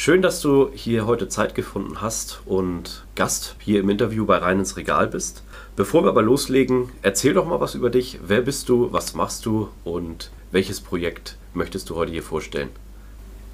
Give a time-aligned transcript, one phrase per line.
[0.00, 4.60] Schön, dass du hier heute Zeit gefunden hast und Gast hier im Interview bei Rein
[4.60, 5.42] ins Regal bist.
[5.74, 8.20] Bevor wir aber loslegen, erzähl doch mal was über dich.
[8.24, 12.68] Wer bist du, was machst du und welches Projekt möchtest du heute hier vorstellen?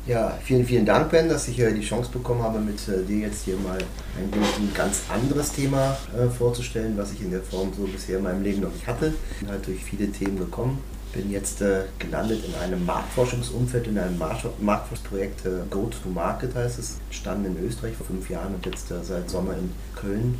[0.07, 3.21] Ja, vielen, vielen Dank, Ben, dass ich äh, die Chance bekommen habe, mit äh, dir
[3.21, 7.85] jetzt hier mal ein, ganz anderes Thema äh, vorzustellen, was ich in der Form so
[7.85, 9.15] bisher in meinem Leben noch nicht hatte.
[9.33, 10.79] Ich bin halt durch viele Themen gekommen.
[11.15, 16.79] Bin jetzt äh, gelandet in einem Marktforschungsumfeld, in einem Marktforschungsprojekt, äh, Go to Market heißt
[16.79, 20.37] es, entstanden in Österreich vor fünf Jahren und jetzt äh, seit Sommer in Köln.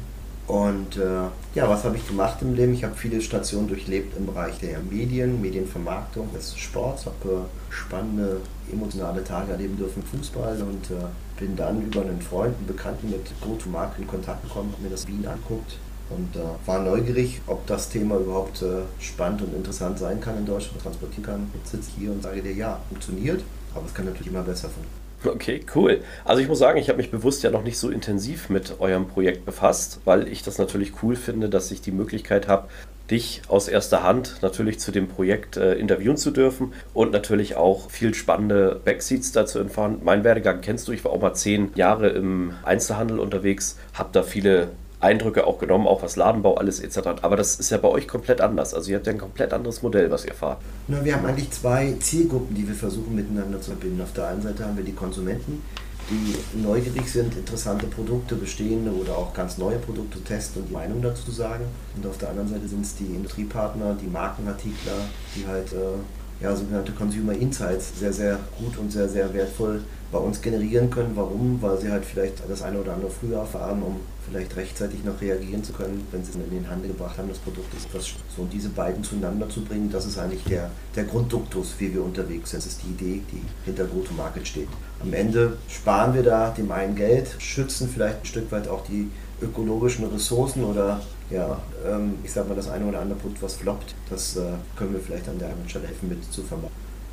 [0.47, 2.75] Und äh, ja, was habe ich gemacht im Leben?
[2.75, 8.41] Ich habe viele Stationen durchlebt im Bereich der Medien, Medienvermarktung, des Sports, habe äh, spannende,
[8.71, 11.05] emotionale Tage erleben dürfen Fußball und äh,
[11.39, 15.07] bin dann über einen Freund, einen Bekannten mit Go-to-Market in Kontakt gekommen, habe mir das
[15.07, 15.79] Wien anguckt
[16.17, 20.47] und äh, war neugierig, ob das Thema überhaupt äh, spannend und interessant sein kann in
[20.47, 21.51] Deutschland, transportieren kann.
[21.55, 23.43] Jetzt sitze ich hier und sage dir, ja, funktioniert,
[23.75, 25.05] aber es kann natürlich immer besser funktionieren.
[25.27, 26.03] Okay, cool.
[26.25, 29.09] Also ich muss sagen, ich habe mich bewusst ja noch nicht so intensiv mit eurem
[29.09, 32.69] Projekt befasst, weil ich das natürlich cool finde, dass ich die Möglichkeit habe,
[33.11, 37.91] dich aus erster Hand natürlich zu dem Projekt äh, interviewen zu dürfen und natürlich auch
[37.91, 40.01] viel spannende Backseats dazu erfahren.
[40.03, 44.23] Mein Werdegang kennst du, ich war auch mal zehn Jahre im Einzelhandel unterwegs, habe da
[44.23, 44.69] viele
[45.05, 47.23] Eindrücke auch genommen, auch was Ladenbau alles etc.
[47.23, 48.75] Aber das ist ja bei euch komplett anders.
[48.75, 50.59] Also ihr habt ja ein komplett anderes Modell, was ihr fahrt.
[50.89, 54.01] Na, wir haben eigentlich zwei Zielgruppen, die wir versuchen miteinander zu verbinden.
[54.01, 55.63] Auf der einen Seite haben wir die Konsumenten,
[56.11, 61.01] die neugierig sind, interessante Produkte, bestehende oder auch ganz neue Produkte testen und die Meinung
[61.01, 61.65] dazu sagen.
[61.97, 64.93] Und auf der anderen Seite sind es die Industriepartner, die Markenartikler,
[65.37, 69.81] die halt äh, ja, sogenannte Consumer Insights sehr, sehr gut und sehr, sehr wertvoll
[70.15, 71.11] bei uns generieren können.
[71.17, 71.61] Warum?
[71.61, 73.97] Weil sie halt vielleicht das eine oder andere früher erfahren, um
[74.31, 77.39] vielleicht rechtzeitig noch reagieren zu können, wenn sie es in den Handel gebracht haben, das
[77.39, 81.75] Produkt ist was so diese beiden zueinander zu bringen, das ist eigentlich der, der Grundduktus,
[81.79, 82.61] wie wir unterwegs sind.
[82.61, 84.69] Das ist die Idee, die hinter Go-to-Market steht.
[85.03, 89.11] Am Ende sparen wir da dem einen Geld, schützen vielleicht ein Stück weit auch die
[89.43, 93.97] ökologischen Ressourcen oder ja, ähm, ich sag mal, das eine oder andere Produkt, was floppt,
[94.09, 94.43] das äh,
[94.77, 96.71] können wir vielleicht an der einen Stelle helfen mit zu vermeiden.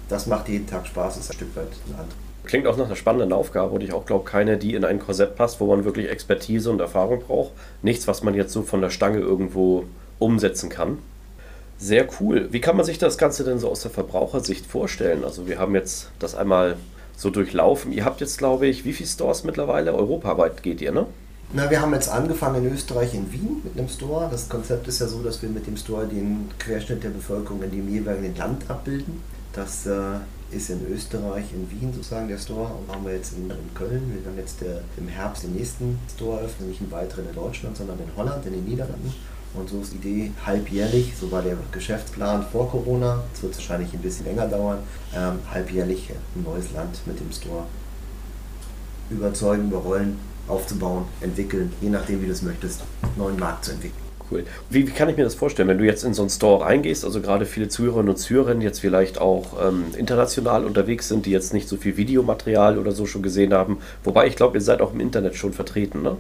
[0.08, 2.31] Das macht jeden Tag Spaß, ist ein Stück weit ein anderes.
[2.44, 5.36] Klingt auch nach einer spannenden Aufgabe und ich auch glaube, keine, die in ein Korsett
[5.36, 7.52] passt, wo man wirklich Expertise und Erfahrung braucht.
[7.82, 9.86] Nichts, was man jetzt so von der Stange irgendwo
[10.18, 10.98] umsetzen kann.
[11.78, 12.48] Sehr cool.
[12.52, 15.24] Wie kann man sich das Ganze denn so aus der Verbrauchersicht vorstellen?
[15.24, 16.78] Also wir haben jetzt das einmal
[17.16, 17.92] so durchlaufen.
[17.92, 19.94] Ihr habt jetzt, glaube ich, wie viele Stores mittlerweile?
[19.94, 21.06] Europaweit geht ihr, ne?
[21.54, 24.28] Na, wir haben jetzt angefangen in Österreich, in Wien mit einem Store.
[24.32, 27.72] Das Konzept ist ja so, dass wir mit dem Store den Querschnitt der Bevölkerung in
[27.72, 29.22] dem jeweiligen Land abbilden.
[29.54, 29.92] Das äh,
[30.52, 34.12] ist in Österreich, in Wien sozusagen der Store und haben wir jetzt in, in Köln.
[34.14, 37.78] Wir werden jetzt der, im Herbst den nächsten Store öffnen, nicht einen weiteren in Deutschland,
[37.78, 39.14] sondern in Holland, in den Niederlanden.
[39.54, 43.94] Und so ist die Idee halbjährlich, so war der Geschäftsplan vor Corona, es wird wahrscheinlich
[43.94, 44.80] ein bisschen länger dauern,
[45.14, 47.66] ähm, halbjährlich ein neues Land mit dem Store
[49.10, 54.11] überzeugen, überrollen, aufzubauen, entwickeln, je nachdem wie du es möchtest, einen neuen Markt zu entwickeln.
[54.32, 54.46] Cool.
[54.70, 57.04] Wie, wie, kann ich mir das vorstellen, wenn du jetzt in so einen Store reingehst,
[57.04, 61.54] also gerade viele Zuhörerinnen und Zuhörer jetzt vielleicht auch ähm, international unterwegs sind, die jetzt
[61.54, 64.94] nicht so viel Videomaterial oder so schon gesehen haben, wobei ich glaube, ihr seid auch
[64.94, 66.18] im Internet schon vertreten, ne?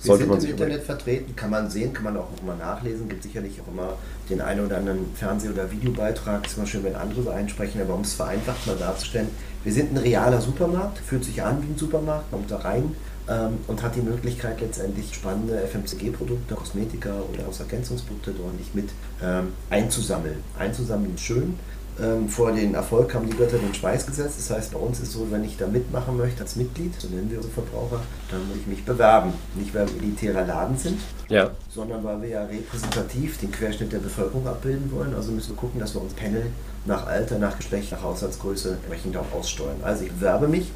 [0.00, 3.22] Sollte wir sind im Internet vertreten, kann man sehen, kann man auch nochmal nachlesen, gibt
[3.22, 3.92] sicherlich auch immer
[4.28, 8.00] den einen oder anderen Fernseh- oder Videobeitrag, ist immer schön, wenn andere einsprechen, aber um
[8.00, 9.28] es vereinfacht mal darzustellen,
[9.62, 12.96] wir sind ein realer Supermarkt, fühlt sich an wie ein Supermarkt, kommt da rein,
[13.28, 18.90] ähm, und hat die Möglichkeit letztendlich spannende FMCG-Produkte, Kosmetika oder auch Ergänzungsprodukte dort nicht mit
[19.22, 20.38] ähm, einzusammeln.
[20.58, 21.58] Einzusammeln ist schön.
[22.00, 24.36] Ähm, vor den Erfolg haben die Götter den Schweiß gesetzt.
[24.38, 27.30] Das heißt, bei uns ist so, wenn ich da mitmachen möchte als Mitglied, so nennen
[27.30, 28.00] wir unsere Verbraucher,
[28.30, 29.34] dann muss ich mich bewerben.
[29.54, 31.50] Nicht, weil wir elitärer Laden sind, ja.
[31.68, 35.14] sondern weil wir ja repräsentativ den Querschnitt der Bevölkerung abbilden wollen.
[35.14, 36.46] Also müssen wir gucken, dass wir uns Panel
[36.86, 39.76] nach Alter, nach Geschlecht, nach Haushaltsgröße entsprechend auch aussteuern.
[39.82, 40.72] Also ich bewerbe mich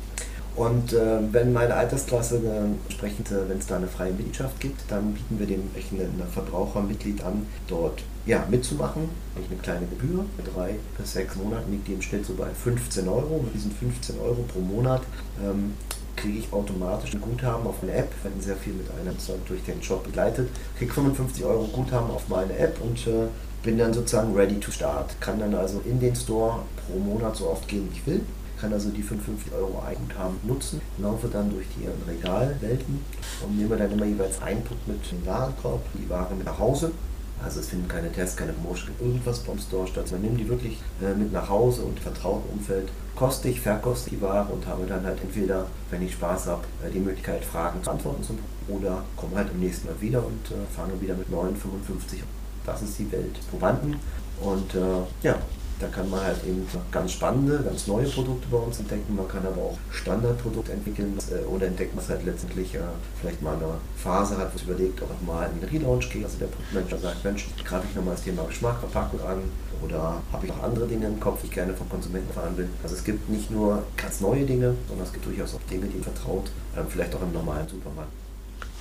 [0.56, 2.40] und äh, wenn meine Altersklasse
[2.86, 7.22] entsprechend, äh, wenn es da eine freie Mitgliedschaft gibt, dann bieten wir dem entsprechenden Verbrauchermitglied
[7.22, 9.10] an, dort ja, mitzumachen.
[9.34, 10.24] Eigentlich eine kleine Gebühr.
[10.38, 13.42] Mit drei bis sechs Monaten liegt die im Schnitt so bei 15 Euro.
[13.44, 15.02] Mit diesen 15 Euro pro Monat
[15.44, 15.74] ähm,
[16.16, 19.14] kriege ich automatisch ein Guthaben auf eine App, werden sehr viel mit einem
[19.46, 20.48] durch den Job begleitet,
[20.78, 23.26] kriege 55 Euro Guthaben auf meine App und äh,
[23.62, 25.20] bin dann sozusagen ready to start.
[25.20, 28.22] Kann dann also in den Store pro Monat so oft gehen, wie ich will
[28.60, 33.00] kann also die 55 Euro Eigenguthaben nutzen, laufe dann durch die Regalwelten
[33.44, 36.92] und nehme dann immer jeweils einen Punkt mit dem Warenkorb, die Ware mit nach Hause
[37.44, 40.10] also es finden keine Tests, keine Promotion, irgendwas beim Store statt.
[40.10, 44.20] Man nimmt die wirklich äh, mit nach Hause und vertrauten Umfeld, koste ich, verkoste die
[44.20, 47.90] Ware und habe dann halt entweder, wenn ich Spaß habe, äh, die Möglichkeit, Fragen zu
[47.90, 48.38] antworten zum
[48.68, 52.22] oder komme halt im nächsten Mal wieder und äh, fange wieder mit 9,55
[52.64, 53.96] Das ist die Welt Probanden.
[54.40, 54.74] Und
[55.22, 55.36] ja,
[55.80, 59.14] da kann man halt eben ganz spannende, ganz neue Produkte bei uns entdecken.
[59.14, 62.78] Man kann aber auch Standardprodukte entwickeln äh, oder entdecken, was halt letztendlich äh,
[63.20, 66.24] vielleicht mal eine Phase hat, wo es überlegt, ob mal in den Relaunch geht.
[66.24, 69.42] Also der Produktmanager sagt, Mensch, greife ich nochmal das Thema Geschmack, Verpackung an
[69.82, 72.68] oder habe ich noch andere Dinge im Kopf, die ich gerne vom Konsumenten fahren will.
[72.82, 76.02] Also es gibt nicht nur ganz neue Dinge, sondern es gibt durchaus auch Dinge, die
[76.02, 78.10] vertraut, äh, vielleicht auch im normalen Supermarkt.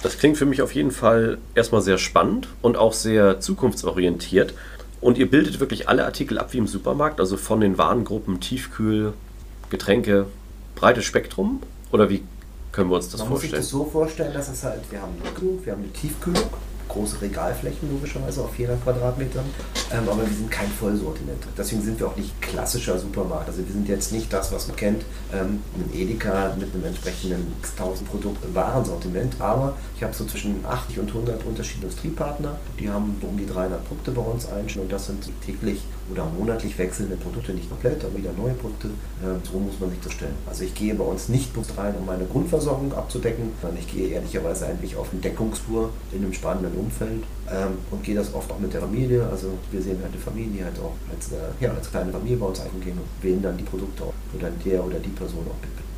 [0.01, 4.53] Das klingt für mich auf jeden Fall erstmal sehr spannend und auch sehr zukunftsorientiert.
[5.06, 9.13] Und ihr bildet wirklich alle Artikel ab wie im Supermarkt, also von den Warengruppen Tiefkühl,
[9.69, 10.25] Getränke,
[10.74, 11.62] breites Spektrum?
[11.92, 12.24] Oder wie
[12.72, 13.52] können wir uns das Man vorstellen?
[13.52, 15.94] Man muss sich das so vorstellen, dass es halt, wir haben eine wir haben eine
[15.94, 16.50] Tiefkühlung,
[16.90, 19.46] große Regalflächen logischerweise auf 400 Quadratmetern,
[19.92, 21.44] ähm, aber wir sind kein Vollsortiment.
[21.58, 23.48] Deswegen sind wir auch nicht klassischer Supermarkt.
[23.48, 25.04] Also wir sind jetzt nicht das, was man kennt,
[25.34, 31.00] ähm, ein Edeka mit einem entsprechenden 1000 Produkt Warensortiment, aber ich habe so zwischen 80
[31.00, 35.08] und 100 unterschiedliche Industriepartner, die haben um die 300 Produkte bei uns einstellen und das
[35.08, 38.90] sind täglich oder monatlich wechselnde Produkte, nicht komplett, aber wieder neue Produkte.
[39.24, 40.36] Ähm, so muss man sich das stellen.
[40.48, 44.10] Also ich gehe bei uns nicht bloß rein, um meine Grundversorgung abzudecken, sondern ich gehe
[44.10, 48.60] ehrlicherweise eigentlich auf eine Deckungstour in einem spannenden Umfeld ähm, und gehe das oft auch
[48.60, 49.28] mit der Familie.
[49.31, 52.38] Also wir sehen halt eine Familie, die halt auch als, äh, ja, als kleine Familie
[52.38, 55.62] bei uns eingehen und wählen dann die Produkte wo dann der oder die Person auch
[55.62, 55.90] mitbringt.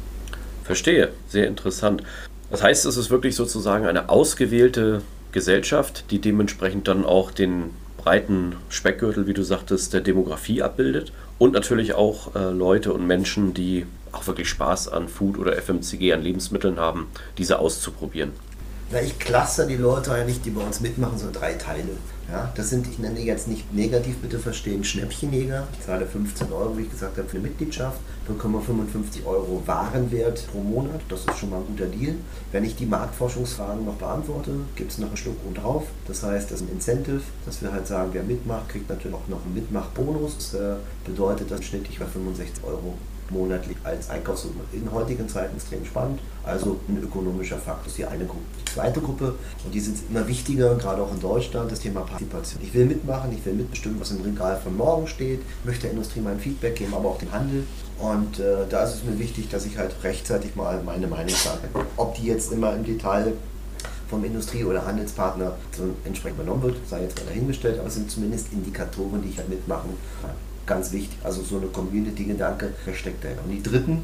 [0.63, 2.03] Verstehe, sehr interessant.
[2.49, 5.01] Das heißt, es ist wirklich sozusagen eine ausgewählte
[5.31, 7.71] Gesellschaft, die dementsprechend dann auch den
[8.07, 13.53] breiten Speckgürtel, wie du sagtest, der Demografie abbildet und natürlich auch äh, Leute und Menschen,
[13.53, 17.07] die auch wirklich Spaß an Food oder FMCG, an Lebensmitteln haben,
[17.37, 18.31] diese auszuprobieren.
[18.89, 21.89] Na, ich cluster die Leute eigentlich, die bei uns mitmachen, so drei Teile.
[22.31, 25.67] Ja, das sind, ich nenne jetzt nicht negativ bitte verstehen, Schnäppchenjäger.
[25.73, 30.47] Ich zahle 15 Euro, wie ich gesagt habe, für eine Mitgliedschaft, bekomme 55 Euro Warenwert
[30.49, 31.01] pro Monat.
[31.09, 32.15] Das ist schon mal ein guter Deal.
[32.53, 35.83] Wenn ich die Marktforschungsfragen noch beantworte, gibt es noch einen Schluck oben drauf.
[36.07, 39.27] Das heißt, das ist ein Incentive, dass wir halt sagen, wer mitmacht, kriegt natürlich auch
[39.27, 40.35] noch einen Mitmachbonus.
[40.37, 40.75] Das äh,
[41.05, 42.93] bedeutet, dass schnittlich bei 65 Euro
[43.31, 44.61] monatlich als Einkaufssumme.
[44.73, 46.19] In heutigen Zeiten extrem spannend.
[46.43, 48.45] Also ein ökonomischer Faktor ist die eine Gruppe.
[48.61, 49.35] Die zweite Gruppe,
[49.65, 52.61] und die sind immer wichtiger, gerade auch in Deutschland, das Thema Partizipation.
[52.63, 56.21] Ich will mitmachen, ich will mitbestimmen, was im Regal von morgen steht, möchte der Industrie
[56.21, 57.63] mein Feedback geben, aber auch dem Handel.
[57.99, 61.67] Und äh, da ist es mir wichtig, dass ich halt rechtzeitig mal meine Meinung sage.
[61.97, 63.33] Ob die jetzt immer im Detail
[64.09, 65.57] vom Industrie- oder Handelspartner
[66.05, 69.49] entsprechend übernommen wird, sei jetzt mal dahingestellt, aber es sind zumindest Indikatoren, die ich halt
[69.49, 69.89] mitmachen
[70.21, 71.17] kann ganz wichtig.
[71.23, 73.43] Also so eine Community-Gedanke versteckt dahinter.
[73.43, 74.03] Und die dritten,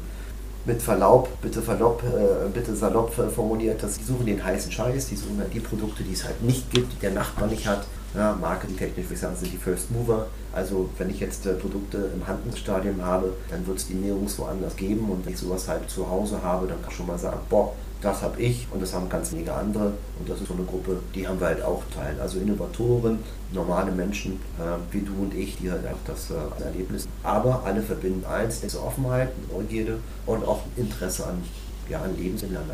[0.64, 5.08] mit Verlaub, bitte Verlaub, äh, bitte salopp äh, formuliert, dass die suchen den heißen Scheiß,
[5.08, 7.86] die suchen halt die Produkte, die es halt nicht gibt, die der Nachbar nicht hat.
[8.14, 10.28] Ja, marketingtechnisch ich sagen, sind die First Mover.
[10.52, 14.76] Also wenn ich jetzt äh, Produkte im Handelsstadium habe, dann wird es die nirgendwo anders
[14.76, 15.10] geben.
[15.10, 17.72] Und wenn ich sowas halt zu Hause habe, dann kann ich schon mal sagen, boah,
[18.00, 19.94] das habe ich und das haben ganz wenige andere.
[20.18, 22.20] Und das ist so eine Gruppe, die haben wir halt auch teilen.
[22.20, 23.18] Also Innovatoren,
[23.52, 27.08] normale Menschen äh, wie du und ich, die halt einfach das äh, Erlebnis.
[27.24, 31.42] Aber alle verbinden eins, diese Offenheit, Neugierde und auch Interesse an,
[31.88, 32.70] ja, an Lebensmitteln, an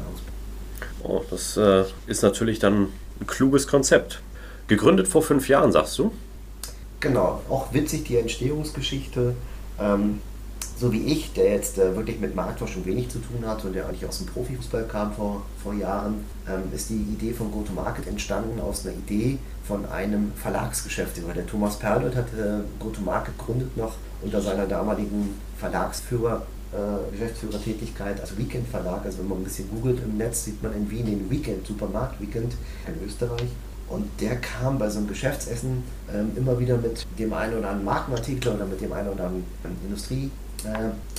[1.03, 2.89] Oh, das äh, ist natürlich dann
[3.21, 4.21] ein kluges Konzept.
[4.71, 6.13] Gegründet vor fünf Jahren, sagst du?
[7.01, 9.35] Genau, auch witzig die Entstehungsgeschichte.
[9.81, 10.21] Ähm,
[10.79, 13.89] so wie ich, der jetzt äh, wirklich mit Marktforschung wenig zu tun hat und der
[13.89, 18.61] eigentlich aus dem Profifußball kam vor, vor Jahren, ähm, ist die Idee von Go-to-Market entstanden
[18.61, 21.33] aus einer Idee von einem Verlagsgeschäftsführer.
[21.33, 28.39] Der Thomas Perlot hat äh, Go-to-Market gegründet noch unter seiner damaligen Verlagsführer äh, Geschäftsführertätigkeit als
[28.39, 29.05] Weekend Verlag.
[29.05, 32.21] Also wenn man ein bisschen googelt im Netz, sieht man in Wien den Weekend, Supermarkt
[32.21, 32.55] Weekend
[32.87, 33.49] in Österreich.
[33.91, 35.83] Und der kam bei so einem Geschäftsessen
[36.15, 39.45] ähm, immer wieder mit dem einen oder anderen Markenartikel oder mit dem einen oder anderen
[39.85, 40.31] Industrie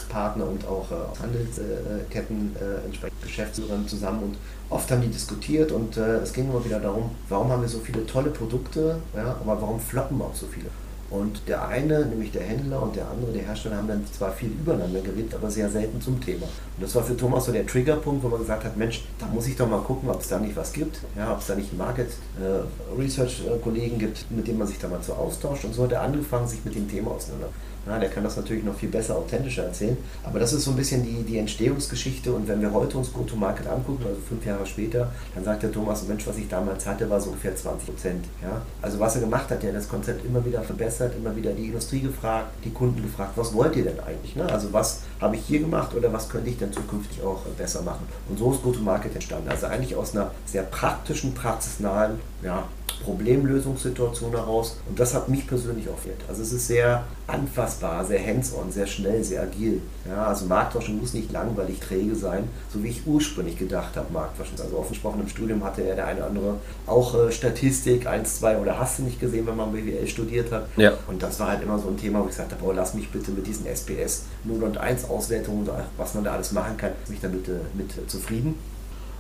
[0.10, 4.38] Partner und auch äh, Handelsketten äh, entsprechend Geschäftsführern zusammen und
[4.70, 7.80] oft haben die diskutiert und äh, es ging immer wieder darum, warum haben wir so
[7.80, 10.68] viele tolle Produkte, ja, aber warum floppen auch so viele?
[11.12, 14.50] Und der eine, nämlich der Händler und der andere, der Hersteller, haben dann zwar viel
[14.50, 16.46] übereinander geredet, aber sehr selten zum Thema.
[16.46, 19.46] Und das war für Thomas so der Triggerpunkt, wo man gesagt hat, Mensch, da muss
[19.46, 21.78] ich doch mal gucken, ob es da nicht was gibt, ja, ob es da nicht
[21.78, 22.08] Market
[22.40, 25.66] äh, Research äh, Kollegen gibt, mit denen man sich da mal so austauscht.
[25.66, 27.50] Und so hat er angefangen, sich mit dem Thema auseinander
[27.88, 29.98] Ja, der kann das natürlich noch viel besser, authentischer erzählen.
[30.24, 32.32] Aber das ist so ein bisschen die, die Entstehungsgeschichte.
[32.32, 36.08] Und wenn wir heute uns Go-to-Market angucken, also fünf Jahre später, dann sagt der Thomas,
[36.08, 38.26] Mensch, was ich damals hatte, war so ungefähr 20 Prozent.
[38.42, 38.62] Ja?
[38.84, 41.66] Also was er gemacht hat, er hat das Konzept immer wieder verbessert, immer wieder die
[41.66, 44.36] Industrie gefragt, die Kunden gefragt, was wollt ihr denn eigentlich?
[44.36, 44.46] Ne?
[44.46, 48.08] Also was habe ich hier gemacht oder was könnte ich denn zukünftig auch besser machen?
[48.30, 49.50] Und so ist Go-to-Market entstanden.
[49.50, 52.68] Also eigentlich aus einer sehr praktischen, praxisnahen ja,
[53.04, 54.78] Problemlösungssituation heraus.
[54.88, 56.20] Und das hat mich persönlich auch gefehlt.
[56.28, 59.82] Also es ist sehr anfassbar, sehr hands-on, sehr schnell, sehr agil.
[60.08, 64.60] Ja, also Marktforschung muss nicht langweilig träge sein, so wie ich ursprünglich gedacht habe, Marktforschung.
[64.60, 66.56] Also offen gesprochen im Studium hatte ja der eine oder andere
[66.88, 70.68] auch äh, Statistik, 1, 2 oder hast du nicht gesehen, wenn man BWL studiert hat.
[70.78, 70.94] Ja.
[71.08, 73.10] Und das war halt immer so ein Thema, wo ich gesagt habe, oh, lass mich
[73.12, 75.68] bitte mit diesen SPS 0 und 1 Auswertungen,
[75.98, 78.56] was man da alles machen kann, mich damit äh, mit zufrieden.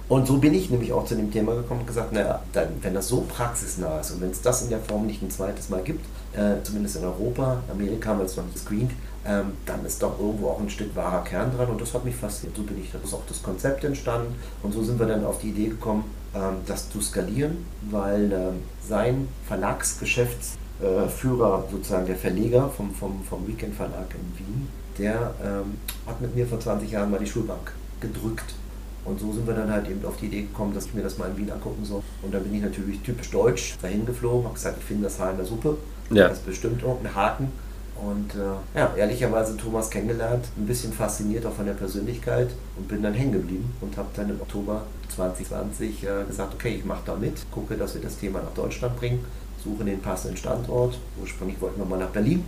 [0.07, 2.93] Und so bin ich nämlich auch zu dem Thema gekommen und gesagt, naja, dann, wenn
[2.93, 5.81] das so praxisnah ist und wenn es das in der Form nicht ein zweites Mal
[5.83, 8.91] gibt, äh, zumindest in Europa, Amerika haben wir es noch nicht gescreent,
[9.25, 12.15] ähm, dann ist doch irgendwo auch ein Stück wahrer Kern dran und das hat mich
[12.15, 12.57] fasziniert.
[12.57, 15.39] So bin ich, das ist auch das Konzept entstanden und so sind wir dann auf
[15.39, 16.03] die Idee gekommen,
[16.35, 23.45] ähm, das zu skalieren, weil ähm, sein Verlagsgeschäftsführer, äh, sozusagen der Verleger vom, vom, vom
[23.47, 24.67] Weekend Verlag in Wien,
[24.97, 28.55] der ähm, hat mit mir vor 20 Jahren mal die Schulbank gedrückt
[29.03, 31.17] und so sind wir dann halt eben auf die Idee gekommen, dass ich mir das
[31.17, 32.03] mal in Wien angucken soll.
[32.21, 35.31] Und dann bin ich natürlich typisch deutsch dahin geflogen, habe gesagt, ich finde das Haar
[35.31, 35.77] in der Suppe.
[36.11, 36.27] Ja.
[36.27, 37.51] Das ist bestimmt irgendein Haken.
[37.95, 43.03] Und äh, ja, ehrlicherweise Thomas kennengelernt, ein bisschen fasziniert auch von der Persönlichkeit und bin
[43.03, 44.83] dann hängen geblieben und habe dann im Oktober
[45.15, 48.97] 2020 äh, gesagt, okay, ich mache da mit, gucke, dass wir das Thema nach Deutschland
[48.97, 49.23] bringen,
[49.63, 50.97] suche den passenden Standort.
[51.19, 52.43] Ursprünglich wollten wir mal nach Berlin,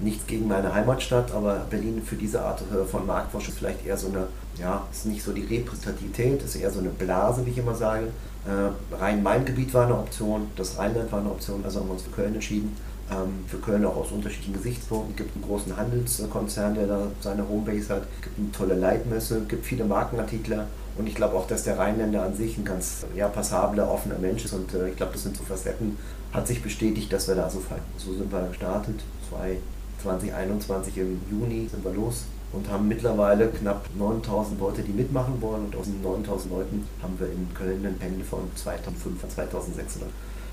[0.00, 4.08] nichts gegen meine Heimatstadt, aber Berlin für diese Art von Marktforschung ist vielleicht eher so
[4.08, 4.26] eine,
[4.58, 8.08] ja, ist nicht so die Repräsentativität, ist eher so eine Blase, wie ich immer sage.
[8.46, 12.10] Äh, Rhein-Main-Gebiet war eine Option, das Rheinland war eine Option, also haben wir uns für
[12.10, 12.76] Köln entschieden.
[13.10, 15.12] Ähm, für Köln auch aus unterschiedlichen Gesichtspunkten.
[15.12, 18.02] Es gibt einen großen Handelskonzern, der da seine Homebase hat.
[18.18, 20.66] Es gibt eine tolle Leitmesse, es gibt viele Markenartikler.
[20.98, 24.44] Und ich glaube auch, dass der Rheinländer an sich ein ganz ja, passabler, offener Mensch
[24.44, 24.52] ist.
[24.52, 25.96] Und äh, ich glaube, das sind so Facetten,
[26.32, 27.82] hat sich bestätigt, dass wir da so fallen.
[27.96, 29.00] So sind wir gestartet.
[29.28, 29.58] Zwei
[30.02, 35.66] 2021 im Juni sind wir los und haben mittlerweile knapp 9000 Leute, die mitmachen wollen.
[35.66, 40.08] Und aus den 9000 Leuten haben wir in Köln einen Pendel von 2005 2600.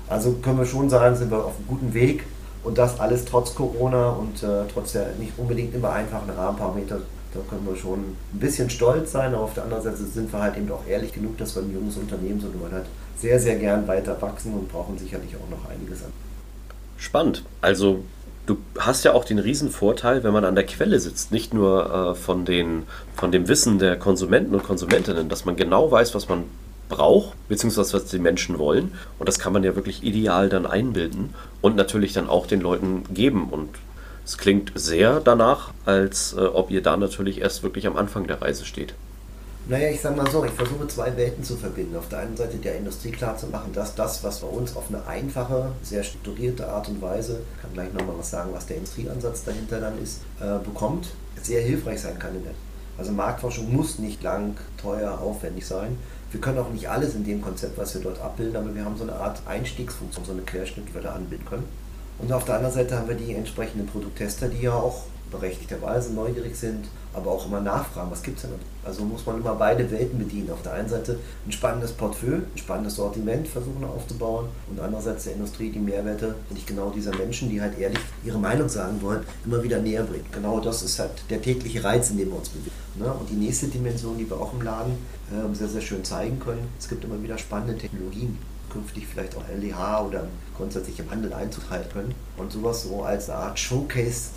[0.08, 2.24] Also können wir schon sagen, sind wir auf einem guten Weg.
[2.62, 7.00] Und das alles trotz Corona und äh, trotz der nicht unbedingt immer einfachen Rahmenparameter.
[7.32, 9.34] Da können wir schon ein bisschen stolz sein.
[9.34, 11.72] Aber auf der anderen Seite sind wir halt eben auch ehrlich genug, dass wir ein
[11.72, 15.50] junges Unternehmen sind und wir halt sehr, sehr gern weiter wachsen und brauchen sicherlich auch
[15.50, 16.12] noch einiges an.
[16.96, 17.44] Spannend.
[17.60, 18.00] Also
[18.46, 19.38] du hast ja auch den
[19.70, 23.78] Vorteil, wenn man an der Quelle sitzt, nicht nur äh, von, den, von dem Wissen
[23.78, 26.44] der Konsumenten und Konsumentinnen, dass man genau weiß, was man
[26.88, 28.92] braucht, beziehungsweise was die Menschen wollen.
[29.18, 33.04] Und das kann man ja wirklich ideal dann einbilden und natürlich dann auch den Leuten
[33.14, 33.48] geben.
[33.50, 33.70] Und
[34.24, 38.42] es klingt sehr danach, als äh, ob ihr da natürlich erst wirklich am Anfang der
[38.42, 38.94] Reise steht.
[39.70, 41.96] Naja, ich sag mal so, ich versuche zwei Welten zu verbinden.
[41.96, 44.88] Auf der einen Seite der Industrie klar zu machen, dass das, was bei uns auf
[44.88, 49.44] eine einfache, sehr strukturierte Art und Weise, kann gleich nochmal was sagen, was der Industrieansatz
[49.44, 51.10] dahinter dann ist, äh, bekommt,
[51.40, 52.52] sehr hilfreich sein kann in der.
[52.98, 55.96] Also Marktforschung muss nicht lang, teuer, aufwendig sein.
[56.32, 58.96] Wir können auch nicht alles in dem Konzept, was wir dort abbilden, aber wir haben
[58.96, 61.68] so eine Art Einstiegsfunktion, so eine Querschnitt, die wir da anbieten können.
[62.18, 66.56] Und auf der anderen Seite haben wir die entsprechenden Produkttester, die ja auch berechtigterweise neugierig
[66.56, 68.52] sind, aber auch immer nachfragen, was gibt es denn?
[68.84, 70.50] Also muss man immer beide Welten bedienen.
[70.50, 75.34] Auf der einen Seite ein spannendes Portfolio, ein spannendes Sortiment versuchen aufzubauen und andererseits der
[75.34, 79.62] Industrie die Mehrwerte, nicht genau dieser Menschen, die halt ehrlich ihre Meinung sagen wollen, immer
[79.62, 80.32] wieder näher bringt.
[80.32, 82.70] Genau das ist halt der tägliche Reiz, in dem wir uns bewegen.
[82.96, 83.12] Ne?
[83.12, 84.92] Und die nächste Dimension, die wir auch im Laden
[85.30, 88.38] äh, sehr, sehr schön zeigen können, es gibt immer wieder spannende Technologien,
[88.70, 92.14] künftig vielleicht auch LDH oder grundsätzlich im Handel einzuteilen können.
[92.36, 94.30] Und sowas so als eine Art Showcase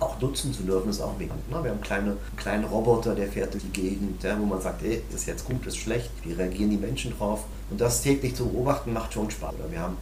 [0.00, 1.34] auch nutzen zu dürfen, ist auch mega.
[1.34, 1.62] Ne?
[1.62, 4.82] Wir haben kleine, einen kleinen Roboter, der fährt durch die Gegend, ja, wo man sagt,
[4.82, 7.44] ey, ist jetzt gut, ist schlecht, wie reagieren die Menschen drauf?
[7.70, 9.54] Und das täglich zu beobachten macht schon Spaß.
[9.54, 9.96] Oder wir haben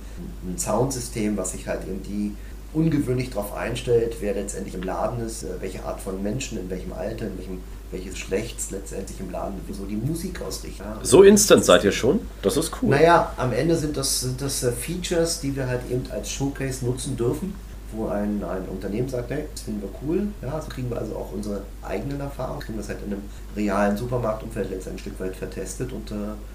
[0.46, 2.34] ein Soundsystem, was sich halt eben die
[2.74, 6.92] ungewöhnlich darauf einstellt, wer letztendlich im Laden ist, äh, welche Art von Menschen, in welchem
[6.92, 7.58] Alter, in welchem
[7.90, 10.82] welches Geschlechts letztendlich im Laden so die Musik ausrichten.
[11.02, 12.20] So instant seid ihr schon?
[12.40, 12.88] Das ist cool.
[12.88, 16.86] Naja, am Ende sind das, sind das äh, Features, die wir halt eben als Showcase
[16.86, 17.52] nutzen dürfen
[17.92, 21.14] wo ein, ein Unternehmen sagt, hey, das finden wir cool, ja, so kriegen wir also
[21.16, 23.22] auch unsere eigenen Erfahrungen, kriegen das halt in einem
[23.56, 26.14] realen Supermarktumfeld letztendlich ein Stück weit vertestet und äh,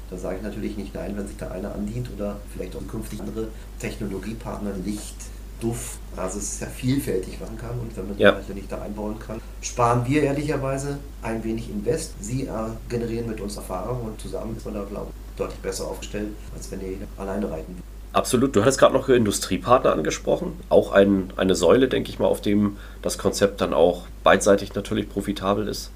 [0.10, 3.20] da sage ich natürlich nicht nein, wenn sich da einer andient oder vielleicht auch künftig
[3.20, 3.48] andere
[3.80, 5.16] Technologiepartner, Licht,
[5.60, 8.32] Duft, also es ist ja vielfältig machen kann und wenn man ja.
[8.32, 12.14] das nicht da einbauen kann, sparen wir ehrlicherweise ein wenig Invest.
[12.22, 12.52] Sie äh,
[12.90, 16.70] generieren mit uns Erfahrung und zusammen ist man da, glaube ich, deutlich besser aufgestellt, als
[16.72, 17.82] wenn ihr alleine reiten
[18.18, 18.56] Absolut.
[18.56, 20.54] Du hattest gerade noch Industriepartner angesprochen.
[20.70, 25.08] Auch ein, eine Säule, denke ich mal, auf dem das Konzept dann auch beidseitig natürlich
[25.08, 25.92] profitabel ist.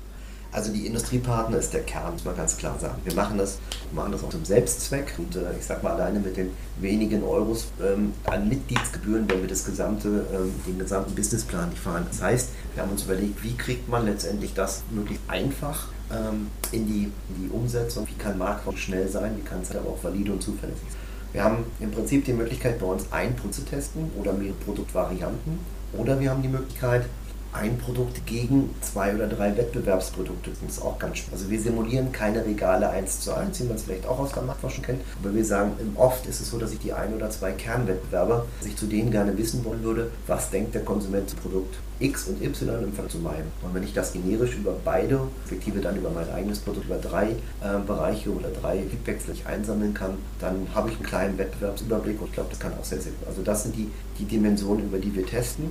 [0.52, 3.02] Also die Industriepartner ist der Kern, muss man ganz klar sagen.
[3.06, 3.58] Wir machen das,
[3.92, 7.70] machen das auch zum Selbstzweck und äh, ich sag mal alleine mit den wenigen Euros
[7.82, 12.06] ähm, an Mitgliedsgebühren, wenn wir das gesamte, ähm, den gesamten Businessplan nicht fahren.
[12.08, 16.86] Das heißt, wir haben uns überlegt, wie kriegt man letztendlich das möglichst einfach ähm, in,
[16.86, 20.34] die, in die Umsetzung, wie kann Marktforschung schnell sein, wie kann es aber auch valide
[20.34, 21.01] und zuverlässig sein.
[21.34, 25.60] Wir haben im Prinzip die Möglichkeit, bei uns ein Produkt zu testen oder mehrere Produktvarianten.
[25.98, 27.06] Oder wir haben die Möglichkeit,
[27.54, 30.52] ein Produkt gegen zwei oder drei Wettbewerbsprodukte.
[30.52, 31.40] Das ist auch ganz spannend.
[31.40, 34.44] Also wir simulieren keine Regale eins zu eins, wie man es vielleicht auch aus der
[34.44, 35.02] Marktforschung kennt.
[35.22, 38.68] Aber wir sagen, oft ist es so, dass ich die ein oder zwei Kernwettbewerber, dass
[38.68, 42.42] ich zu denen gerne wissen wollen würde, was denkt der Konsument zum Produkt X und
[42.42, 43.46] Y im Vergleich zu meinem.
[43.62, 47.30] Und wenn ich das generisch über beide, respektive dann über mein eigenes Produkt, über drei
[47.30, 52.34] äh, Bereiche oder drei Feedbacks einsammeln kann, dann habe ich einen kleinen Wettbewerbsüberblick und ich
[52.34, 53.28] glaube, das kann auch sehr, sehr gut.
[53.28, 55.66] Also das sind die, die Dimensionen, über die wir testen.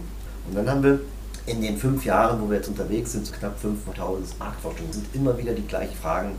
[0.49, 1.01] Und dann haben wir
[1.51, 5.37] in den fünf Jahren, wo wir jetzt unterwegs sind, so knapp 5.000 Marktforschungen, sind immer
[5.37, 6.37] wieder die gleichen Fragen.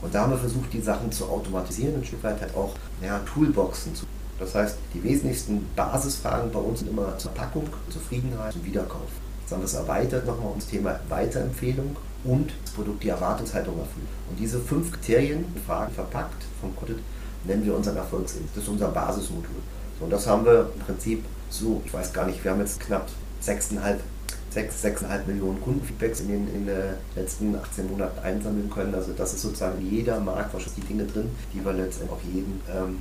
[0.00, 3.18] Und da haben wir versucht, die Sachen zu automatisieren, ein Stück weit halt auch ja,
[3.20, 4.06] Toolboxen zu.
[4.38, 9.08] Das heißt, die wesentlichsten Basisfragen bei uns sind immer zur Packung, Zufriedenheit und Wiederkauf.
[9.42, 14.06] Jetzt haben wir es erweitert nochmal ums Thema Weiterempfehlung und das Produkt die Erwartungshaltung erfüllt.
[14.30, 17.00] Und diese fünf Kriterien, Fragen verpackt vom Content,
[17.44, 18.54] nennen wir unseren Erfolgsindex.
[18.54, 19.50] Das ist unser Basismodul.
[19.98, 22.80] So, und das haben wir im Prinzip so, ich weiß gar nicht, wir haben jetzt
[22.80, 23.06] knapp
[23.42, 23.98] 6,5
[24.54, 28.94] 6, 6,5 Millionen Kundenfeedbacks in den, in den letzten 18 Monaten einsammeln können.
[28.94, 32.60] Also das ist sozusagen jeder Markt, wahrscheinlich die Dinge drin, die wir letztendlich auch jeden
[32.72, 32.98] ähm,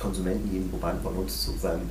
[0.00, 1.88] Konsumenten, jeden Probanden von uns zu seinem.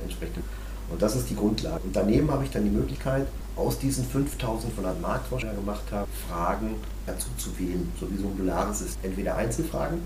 [0.90, 1.80] Und das ist die Grundlage.
[1.82, 3.26] Und daneben habe ich dann die Möglichkeit,
[3.56, 6.74] aus diesen 5500 Marktforschern gemacht habe, Fragen
[7.06, 8.98] dazu zu wählen, so wie so ein modulares ist.
[9.02, 9.98] Entweder Einzelfragen,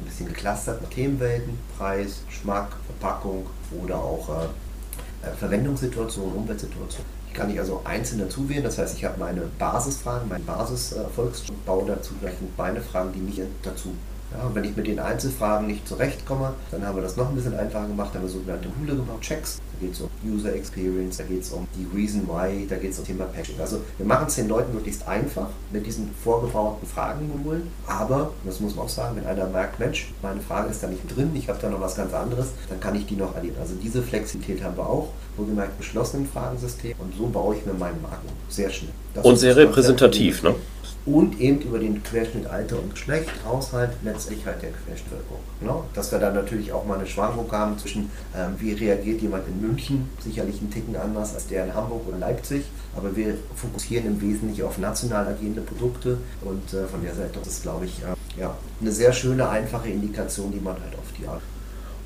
[0.00, 3.46] ein bisschen geclustert nach Themenwelten, Preis, Geschmack, Verpackung
[3.84, 7.04] oder auch äh, äh Verwendungssituation, Umweltsituation.
[7.34, 11.86] Kann ich also einzeln dazu wählen, das heißt, ich habe meine Basisfragen, meinen Basiserfolgsschritt, äh,
[11.86, 13.94] dazu gleich meine Fragen, die mich dazu
[14.36, 17.34] ja, und wenn ich mit den Einzelfragen nicht zurechtkomme, dann haben wir das noch ein
[17.34, 19.60] bisschen einfacher gemacht, dann haben wir sogenannte Hule gebaut, Checks.
[19.72, 22.92] Da geht es um User Experience, da geht es um die Reason Why, da geht
[22.92, 23.60] es um Thema Patching.
[23.60, 28.76] Also wir machen es den Leuten möglichst einfach mit diesen vorgebauten Fragenmodulen, aber, das muss
[28.76, 31.58] man auch sagen, wenn einer merkt, Mensch, meine Frage ist da nicht drin, ich habe
[31.60, 33.56] da noch was ganz anderes, dann kann ich die noch addieren.
[33.60, 38.00] Also diese Flexibilität haben wir auch, wohlgemerkt geschlossenen Fragensystem und so baue ich mir meinen
[38.02, 38.92] Marken sehr schnell.
[39.14, 40.54] Das und sehr repräsentativ, ne?
[41.04, 45.40] Und eben über den Querschnitt Alter und Geschlecht, Haushalt, letztlich halt der Querschnittbevölkerung.
[45.60, 45.74] Ne?
[45.94, 49.60] Dass wir da natürlich auch mal eine Schwankung haben zwischen, ähm, wie reagiert jemand in
[49.60, 52.64] München, sicherlich einen Ticken anders als der in Hamburg oder Leipzig,
[52.96, 57.48] aber wir fokussieren im Wesentlichen auf national agierende Produkte und äh, von der Seite das
[57.48, 61.26] ist, glaube ich, äh, ja, eine sehr schöne, einfache Indikation, die man halt auf die
[61.26, 61.42] Art.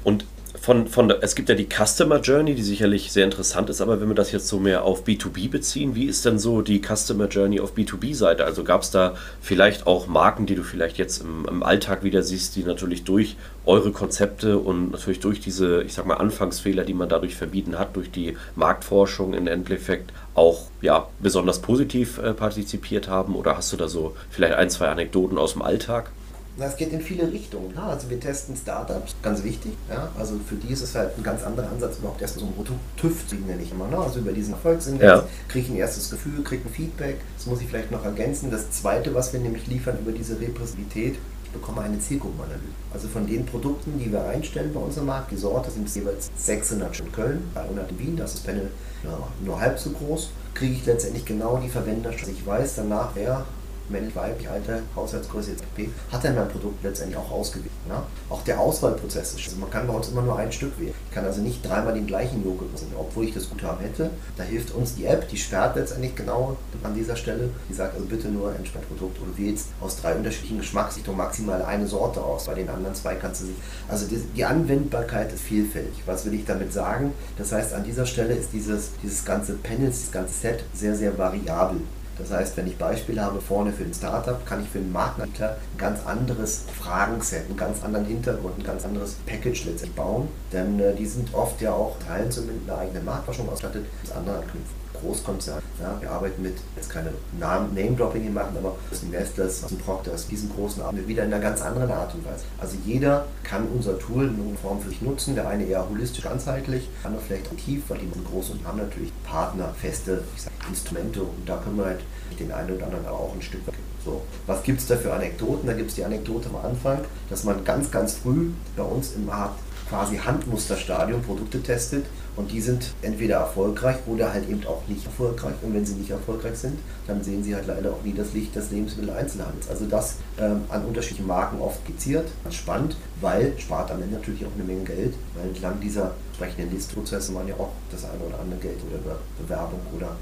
[0.05, 0.25] Und
[0.61, 4.09] von, von es gibt ja die Customer Journey, die sicherlich sehr interessant ist, aber wenn
[4.09, 7.61] wir das jetzt so mehr auf B2B beziehen, wie ist denn so die Customer Journey
[7.61, 8.45] auf B2B-Seite?
[8.45, 12.23] Also gab es da vielleicht auch Marken, die du vielleicht jetzt im, im, Alltag wieder
[12.23, 16.95] siehst, die natürlich durch eure Konzepte und natürlich durch diese, ich sag mal, Anfangsfehler, die
[16.95, 23.09] man dadurch verbieten hat, durch die Marktforschung im Endeffekt auch ja, besonders positiv äh, partizipiert
[23.09, 23.35] haben?
[23.35, 26.11] Oder hast du da so vielleicht ein, zwei Anekdoten aus dem Alltag?
[26.59, 27.73] Na, es geht in viele Richtungen.
[27.75, 29.73] Ja, also wir testen Startups, ganz wichtig.
[29.91, 32.55] Ja, also für die ist es halt ein ganz anderer Ansatz, überhaupt erstmal so ein
[32.55, 33.89] Produkt TÜV zu nenne ich immer.
[33.89, 33.99] Ne?
[33.99, 35.25] Also über diesen Erfolgsindex ja.
[35.49, 37.21] kriege ich ein erstes Gefühl, kriege ein Feedback.
[37.37, 38.51] Das muss ich vielleicht noch ergänzen.
[38.51, 42.65] Das zweite, was wir nämlich liefern über diese Repräsentativität, ich bekomme eine Zielgruppenanalyse.
[42.93, 47.01] Also von den Produkten, die wir einstellen bei unserem Markt, die Sorte sind jeweils 600
[47.01, 48.71] in Köln, 300 in Wien, das ist Panel
[49.05, 52.11] ja, nur halb so groß, kriege ich letztendlich genau die Verwender.
[52.11, 53.45] Ich weiß danach, wer
[53.91, 55.91] männlich, weiblich, Alter, Haushaltsgröße etc.
[56.11, 57.71] hat er mein Produkt letztendlich auch ausgewählt.
[57.89, 58.03] Ne?
[58.29, 60.95] Auch der Auswahlprozess ist, also man kann bei uns immer nur ein Stück wählen.
[61.09, 64.11] Ich kann also nicht dreimal den gleichen Joghurt nutzen, obwohl ich das Guthaben hätte.
[64.37, 67.51] Da hilft uns die App, die sperrt letztendlich genau an dieser Stelle.
[67.69, 71.87] Die sagt also bitte nur ein Produkt oder wählst aus drei unterschiedlichen Geschmacksrichtungen maximal eine
[71.87, 72.47] Sorte aus.
[72.47, 73.57] Bei den anderen zwei kannst du sich.
[73.89, 76.03] Also die, die Anwendbarkeit ist vielfältig.
[76.07, 77.13] Was will ich damit sagen?
[77.39, 81.17] Das heißt, an dieser Stelle ist dieses, dieses ganze Panel, dieses ganze Set sehr, sehr
[81.17, 81.81] variabel.
[82.19, 85.51] Das heißt, wenn ich Beispiele habe vorne für ein Startup, kann ich für einen Marktentwickler
[85.51, 90.29] ein ganz anderes Fragenset, einen ganz anderen Hintergrund, ein ganz anderes Package letztendlich bauen.
[90.53, 94.37] Denn äh, die sind oft ja auch Teilen zumindest einer eigenen Marktforschung ausgestattet, das andere
[94.37, 94.87] anknüpfen.
[95.01, 95.63] Großkonzern.
[95.81, 100.13] Ja, wir arbeiten mit, jetzt keine Name-Dropping machen, aber aus den Nestlers, aus dem Procter,
[100.13, 102.45] aus diesen großen Arten, wieder in einer ganz anderen Art und Weise.
[102.59, 106.25] Also jeder kann unser Tool in irgendeiner Form für sich nutzen, der eine eher holistisch,
[106.25, 111.23] ganzheitlich, der andere vielleicht aktiv, weil die großen und haben natürlich Partner, feste sag, Instrumente
[111.23, 112.01] und da können wir halt
[112.41, 113.75] den einen oder anderen auch ein Stück weit.
[114.05, 115.67] So, was gibt es da für Anekdoten?
[115.67, 119.29] Da gibt es die Anekdote am Anfang, dass man ganz, ganz früh bei uns im
[119.29, 119.53] Art
[119.89, 125.55] quasi Handmusterstadium Produkte testet und die sind entweder erfolgreich oder halt eben auch nicht erfolgreich.
[125.63, 128.55] Und wenn sie nicht erfolgreich sind, dann sehen sie halt leider auch nie das Licht
[128.55, 129.69] des Lebensmitteleinzelhandels.
[129.69, 132.29] Also das ähm, an unterschiedlichen Marken oft skizziert.
[132.51, 137.33] Spannend, weil spart am Ende natürlich auch eine Menge Geld, weil entlang dieser entsprechenden Listprozesse
[137.33, 140.17] man ja auch das eine oder andere Geld oder Bewerbung oder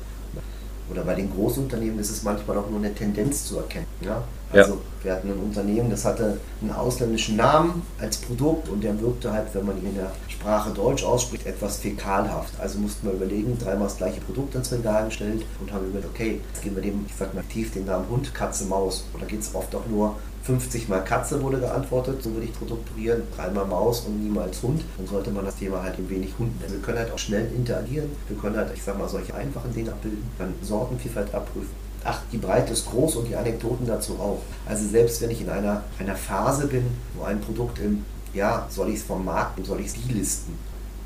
[0.90, 3.86] oder bei den Großunternehmen ist es manchmal auch nur eine Tendenz zu erkennen.
[4.02, 4.22] Ja?
[4.52, 4.78] Also ja.
[5.02, 9.48] wir hatten ein Unternehmen, das hatte einen ausländischen Namen als Produkt und der wirkte halt,
[9.52, 12.54] wenn man ihn in der Sprache Deutsch ausspricht, etwas fäkalhaft.
[12.60, 16.40] Also mussten wir überlegen, dreimal das gleiche Produkt ans Regal gestellt und haben überlegt, okay,
[16.52, 19.04] jetzt geben wir dem, ich sag mal tief den Namen Hund, Katze, Maus.
[19.14, 23.22] Oder geht es oft auch nur 50 mal Katze wurde geantwortet, so würde ich strukturieren,
[23.34, 24.82] dreimal Maus und niemals Hund.
[24.98, 26.74] Dann sollte man das Thema halt ein wenig Hund nennen.
[26.74, 29.92] Wir können halt auch schnell interagieren, wir können halt, ich sag mal, solche einfachen Dinge
[29.92, 31.83] abbilden, dann Sortenvielfalt abprüfen.
[32.04, 34.42] Ach, die Breite ist groß und die Anekdoten dazu auch.
[34.66, 38.90] Also selbst wenn ich in einer, einer Phase bin, wo ein Produkt im, ja, soll
[38.90, 40.58] ich es vom Markt, soll ich es listen,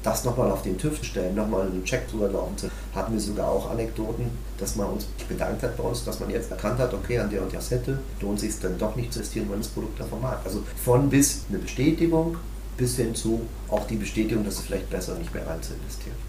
[0.03, 3.49] das nochmal auf den TÜV stellen, nochmal einen Check drüber laufen zu, hatten wir sogar
[3.49, 7.19] auch Anekdoten, dass man uns bedankt hat bei uns, dass man jetzt erkannt hat, okay,
[7.19, 10.01] an der und der Sette lohnt sich dann doch nicht zu investieren, wenn das Produkt
[10.01, 10.41] davon mag.
[10.45, 12.37] Also von bis eine Bestätigung
[12.77, 16.28] bis hin zu auch die Bestätigung, dass es vielleicht besser nicht mehr rein zu investieren.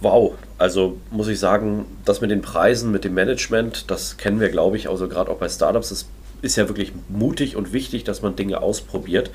[0.00, 4.48] Wow, also muss ich sagen, das mit den Preisen, mit dem Management, das kennen wir,
[4.48, 6.06] glaube ich, also gerade auch bei Startups, das
[6.40, 9.30] ist ja wirklich mutig und wichtig, dass man Dinge ausprobiert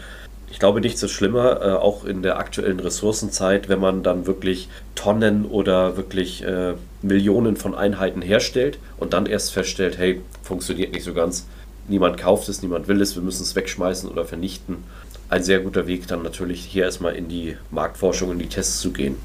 [0.50, 4.70] ich glaube, nichts ist schlimmer, äh, auch in der aktuellen Ressourcenzeit, wenn man dann wirklich
[4.96, 11.04] Tonnen oder wirklich äh, Millionen von Einheiten herstellt und dann erst feststellt, hey, funktioniert nicht
[11.04, 11.46] so ganz.
[11.90, 14.78] Niemand kauft es, niemand will es, wir müssen es wegschmeißen oder vernichten.
[15.30, 18.92] Ein sehr guter Weg, dann natürlich hier erstmal in die Marktforschung, in die Tests zu
[18.92, 19.18] gehen.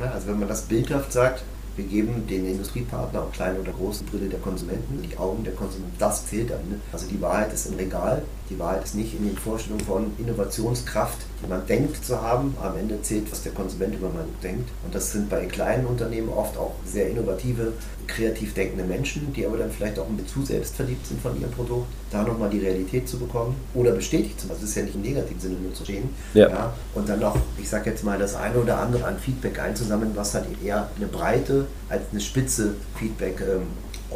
[0.00, 1.42] Ja, also wenn man das bildhaft sagt,
[1.76, 5.96] wir geben den Industriepartner, ob kleine oder große Brille der Konsumenten, die Augen der Konsumenten.
[5.98, 6.80] Das zählt am Ende.
[6.92, 8.22] Also die Wahrheit ist im Regal.
[8.52, 12.54] Die Wahrheit ist nicht in den Vorstellungen von Innovationskraft, die man denkt zu haben.
[12.62, 14.68] Am Ende zählt, was der Konsument über man denkt.
[14.84, 17.72] Und das sind bei kleinen Unternehmen oft auch sehr innovative,
[18.06, 21.50] kreativ denkende Menschen, die aber dann vielleicht auch ein bisschen zu selbstverliebt sind von ihrem
[21.50, 24.58] Produkt, da nochmal die Realität zu bekommen oder bestätigt zu machen.
[24.60, 26.10] Das ist ja nicht im negativen Sinne nur zu stehen.
[26.34, 26.50] Ja.
[26.50, 26.74] ja.
[26.94, 30.34] Und dann noch, ich sage jetzt mal, das eine oder andere an Feedback einzusammeln, was
[30.34, 33.68] halt eher eine breite als eine spitze Feedback ähm,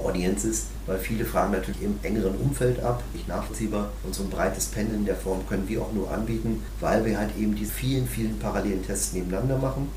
[0.05, 3.91] Audience ist, weil viele fragen natürlich im engeren Umfeld ab, nicht nachvollziehbar.
[4.05, 7.19] Und so ein breites Pen in der Form können wir auch nur anbieten, weil wir
[7.19, 9.89] halt eben diese vielen, vielen parallelen Tests nebeneinander machen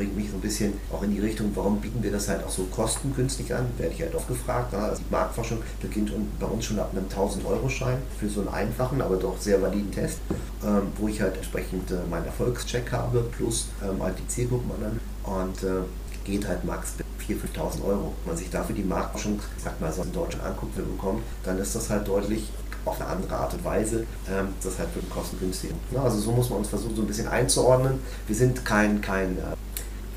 [0.00, 2.50] bringt mich so ein bisschen auch in die Richtung, warum bieten wir das halt auch
[2.50, 4.72] so kostengünstig an, werde ich halt oft gefragt.
[4.72, 9.16] Also die Marktforschung beginnt bei uns schon ab einem 1000-Euro-Schein für so einen einfachen, aber
[9.16, 10.18] doch sehr validen Test,
[10.64, 15.00] ähm, wo ich halt entsprechend äh, meinen Erfolgscheck habe, plus ähm, halt die Zielgruppen an
[15.22, 15.82] und äh,
[16.24, 16.94] geht halt max
[17.26, 18.12] 4.000, 5.000 Euro.
[18.24, 21.58] Wenn man sich dafür die Marktforschung, sag mal, so in Deutschland anguckt, wir bekommen, dann
[21.58, 22.48] ist das halt deutlich
[22.84, 25.76] auf eine andere Art und Weise, ähm, das halt für den kostengünstigen.
[26.02, 28.00] Also so muss man uns versuchen, so ein bisschen einzuordnen.
[28.26, 29.56] Wir sind kein, kein äh,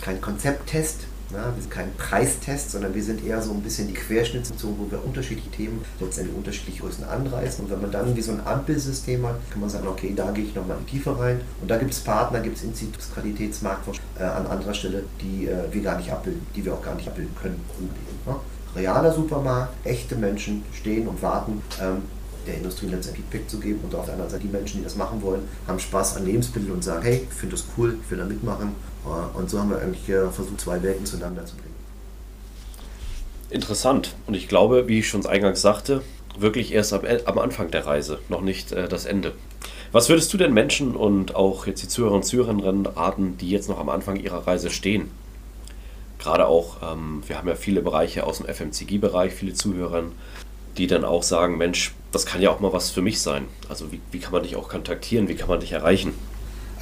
[0.03, 1.01] kein Konzepttest,
[1.33, 4.91] ja, wir sind kein Preistest, sondern wir sind eher so ein bisschen die Querschnittszone, wo
[4.91, 7.65] wir unterschiedliche Themen letztendlich unterschiedliche Größen anreißen.
[7.65, 10.45] Und wenn man dann wie so ein Ampelsystem hat, kann man sagen, okay, da gehe
[10.45, 11.41] ich nochmal in die Tiefe rein.
[11.61, 15.71] Und da gibt es Partner, gibt es Instituts, Qualitätsmarktforschung äh, an anderer Stelle, die äh,
[15.71, 17.59] wir gar nicht abbilden, die wir auch gar nicht abbilden können.
[18.25, 18.35] Ne?
[18.75, 21.61] Realer Supermarkt, echte Menschen stehen und warten.
[21.81, 22.03] Ähm,
[22.45, 24.97] der Industrie letztendlich Feedback zu geben und auf der anderen Seite die Menschen, die das
[24.97, 28.17] machen wollen, haben Spaß an Lebensmitteln und sagen, hey, ich finde das cool, ich will
[28.17, 28.75] da mitmachen
[29.33, 31.73] und so haben wir eigentlich versucht, zwei Welten zueinander zu bringen.
[33.49, 34.15] Interessant.
[34.25, 36.01] Und ich glaube, wie ich schon eingangs sagte,
[36.37, 39.33] wirklich erst am, am Anfang der Reise, noch nicht äh, das Ende.
[39.91, 43.69] Was würdest du denn Menschen und auch jetzt die Zuhörer und Zuhörerinnen raten, die jetzt
[43.69, 45.11] noch am Anfang ihrer Reise stehen?
[46.17, 50.05] Gerade auch, ähm, wir haben ja viele Bereiche aus dem FMCG-Bereich, viele Zuhörer,
[50.77, 53.45] die dann auch sagen, Mensch, das kann ja auch mal was für mich sein.
[53.69, 56.13] Also wie, wie kann man dich auch kontaktieren, wie kann man dich erreichen?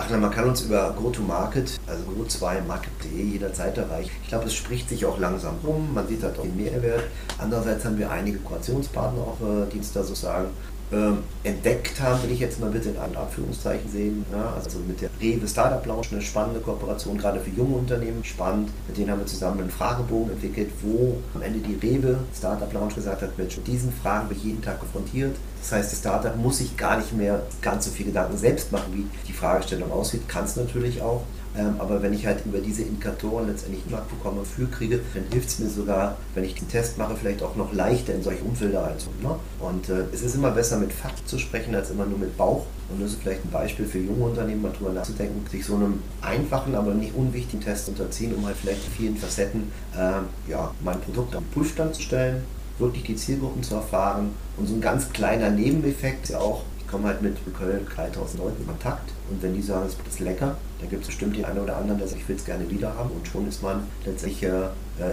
[0.03, 4.09] Ach, na, man kann uns über GoToMarket, also go2market.de jederzeit erreichen.
[4.23, 5.93] Ich glaube, es spricht sich auch langsam rum.
[5.93, 7.03] Man sieht halt auch den Mehrwert.
[7.37, 10.51] Andererseits haben wir einige Kooperationspartner auch, äh, die da sozusagen ähm,
[11.43, 14.25] entdeckt haben, will ich jetzt mal bitte in Anführungszeichen sehen.
[14.31, 18.69] Ja, also mit der Rewe Startup Lounge eine spannende Kooperation, gerade für junge Unternehmen, spannend.
[18.87, 22.93] Mit denen haben wir zusammen einen Fragebogen entwickelt, wo am Ende die Rewe Startup Lounge
[22.95, 25.35] gesagt hat, mit diesen Fragen bin ich jeden Tag konfrontiert.
[25.61, 28.91] Das heißt, das Startup muss sich gar nicht mehr ganz so viel Gedanken selbst machen,
[28.93, 30.27] wie die Fragestellung aussieht.
[30.27, 31.21] Kann es natürlich auch.
[31.57, 35.49] Ähm, aber wenn ich halt über diese Indikatoren letztendlich einen bekomme, für kriege, dann hilft
[35.49, 38.83] es mir sogar, wenn ich den Test mache, vielleicht auch noch leichter in solche Umfelder
[38.83, 39.23] reinzukommen.
[39.23, 39.35] Ne?
[39.59, 42.65] Und äh, es ist immer besser, mit Fakt zu sprechen, als immer nur mit Bauch.
[42.89, 46.01] Und das ist vielleicht ein Beispiel für junge Unternehmen, mal drüber nachzudenken, sich so einem
[46.21, 50.99] einfachen, aber nicht unwichtigen Test unterziehen, um halt vielleicht in vielen Facetten äh, ja, mein
[51.01, 52.43] Produkt am Prüfstand zu stellen,
[52.79, 54.31] wirklich die Zielgruppen zu erfahren.
[54.57, 58.61] Und so ein ganz kleiner Nebeneffekt ist ja auch, komme halt mit Köln 3000 Leuten
[58.61, 61.61] in Kontakt und wenn die sagen, es ist lecker, dann gibt es bestimmt die eine
[61.61, 64.43] oder anderen, der sagt, ich will es gerne wieder haben und schon ist man letztlich
[64.43, 64.49] äh,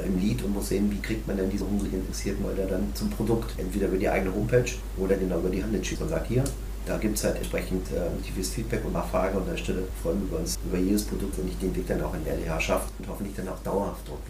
[0.04, 3.10] im Lead und muss sehen, wie kriegt man denn diese hungrigen Interessierten Leute dann zum
[3.10, 6.44] Produkt, entweder über die eigene Homepage oder genau über die Handelsschieße und sagt, hier,
[6.84, 10.28] da gibt es halt entsprechend äh, tiefes Feedback und Nachfrage und an der Stelle freuen
[10.30, 12.88] wir uns über jedes Produkt, wenn ich den Weg dann auch in der LEH schaffe
[12.98, 14.20] und hoffentlich dann auch dauerhaft drücke.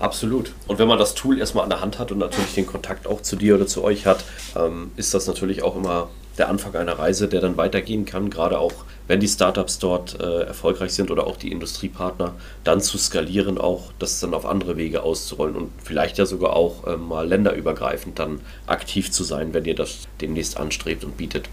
[0.00, 0.52] Absolut.
[0.66, 3.20] Und wenn man das Tool erstmal an der Hand hat und natürlich den Kontakt auch
[3.20, 4.24] zu dir oder zu euch hat,
[4.56, 8.58] ähm, ist das natürlich auch immer der Anfang einer Reise, der dann weitergehen kann, gerade
[8.58, 13.58] auch wenn die Startups dort äh, erfolgreich sind oder auch die Industriepartner, dann zu skalieren,
[13.58, 18.18] auch das dann auf andere Wege auszurollen und vielleicht ja sogar auch äh, mal länderübergreifend
[18.18, 21.48] dann aktiv zu sein, wenn ihr das demnächst anstrebt und bietet.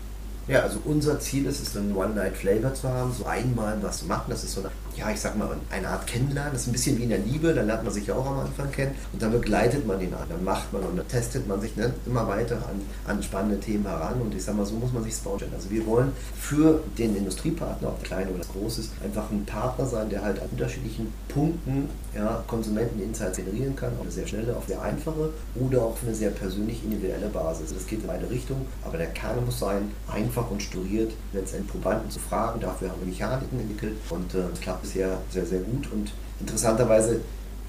[0.47, 4.25] Ja, also unser Ziel ist es, einen One-Night-Flavor zu haben, so einmal was zu machen.
[4.29, 6.53] Das ist so eine, ja, ich sag mal, eine Art Kennenlernen.
[6.53, 8.39] Das ist ein bisschen wie in der Liebe, da lernt man sich ja auch am
[8.39, 10.27] Anfang kennen und dann begleitet man ihn an.
[10.29, 13.85] Dann macht man und dann testet man sich ne, immer weiter an, an spannende Themen
[13.85, 15.35] heran und ich sag mal, so muss man sich bauen.
[15.53, 19.85] Also wir wollen für den Industriepartner, ob der kleine oder groß ist, einfach ein Partner
[19.85, 24.63] sein, der halt an unterschiedlichen Punkten ja, Konsumenten-Insights generieren kann, auf eine sehr schnelle, auf
[24.69, 27.73] eine einfache oder auf eine sehr persönlich individuelle Basis.
[27.73, 32.09] Das geht in beide Richtungen, aber der Kern muss sein, einfach und strukturiert letztendlich Probanden
[32.09, 32.59] zu fragen.
[32.59, 35.91] Dafür haben wir Mechaniken entwickelt und äh, das klappt bisher sehr, sehr gut.
[35.91, 37.19] Und interessanterweise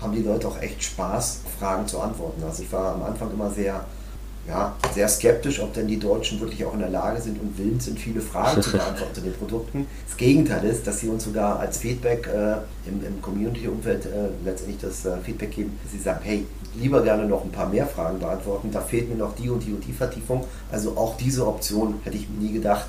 [0.00, 2.42] haben die Leute auch echt Spaß, Fragen zu antworten.
[2.44, 3.84] Also ich war am Anfang immer sehr,
[4.48, 7.86] ja, sehr skeptisch, ob denn die Deutschen wirklich auch in der Lage sind und willens
[7.86, 9.86] sind, viele Fragen zu beantworten zu den Produkten.
[10.06, 14.08] Das Gegenteil ist, dass sie uns sogar als Feedback äh, im, im Community-Umfeld äh,
[14.44, 16.46] letztendlich das äh, Feedback geben, dass sie sagen, hey,
[16.78, 18.70] lieber gerne noch ein paar mehr Fragen beantworten.
[18.70, 20.44] Da fehlt mir noch die und die und die Vertiefung.
[20.70, 22.86] Also auch diese Option hätte ich nie gedacht,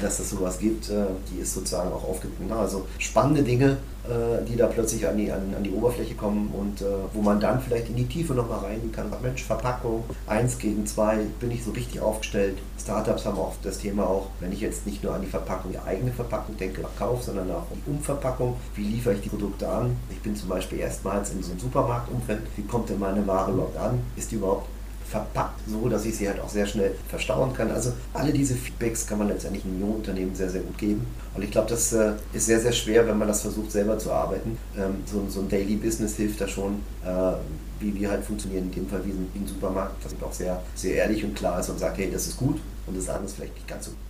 [0.00, 0.90] dass es sowas gibt.
[0.90, 2.52] Äh, die ist sozusagen auch aufgekommen.
[2.52, 6.84] Also spannende Dinge, äh, die da plötzlich an die, an, an die Oberfläche kommen und
[7.12, 9.10] wo man dann vielleicht in die Tiefe nochmal reingehen kann.
[9.22, 12.58] Mensch, Verpackung, eins gegen zwei, bin ich so richtig aufgestellt.
[12.80, 15.78] Startups haben auch das Thema auch, wenn ich jetzt nicht nur an die Verpackung, die
[15.78, 18.56] eigene Verpackung denke, Verkauf, sondern auch die Umverpackung.
[18.74, 19.96] Wie liefere ich die Produkte an?
[20.10, 22.42] Ich bin zum Beispiel erstmals in so einem Supermarktumfeld.
[22.56, 24.00] Wie kommt denn meine Ware überhaupt an?
[24.16, 24.68] Ist die überhaupt
[25.10, 27.70] verpackt, so dass ich sie halt auch sehr schnell verstauen kann.
[27.70, 31.06] Also alle diese Feedbacks kann man letztendlich einem jungen Unternehmen sehr, sehr gut geben.
[31.34, 34.12] Und ich glaube, das äh, ist sehr, sehr schwer, wenn man das versucht selber zu
[34.12, 34.58] arbeiten.
[34.76, 37.32] Ähm, so, so, ein Daily Business hilft da schon, äh,
[37.80, 40.96] wie wir halt funktionieren, in dem Fall wie ein, wie ein Supermarkt, auch sehr, sehr
[40.96, 43.54] ehrlich und klar ist und sagt, hey, das ist gut und das andere ist vielleicht
[43.54, 44.07] nicht ganz so gut.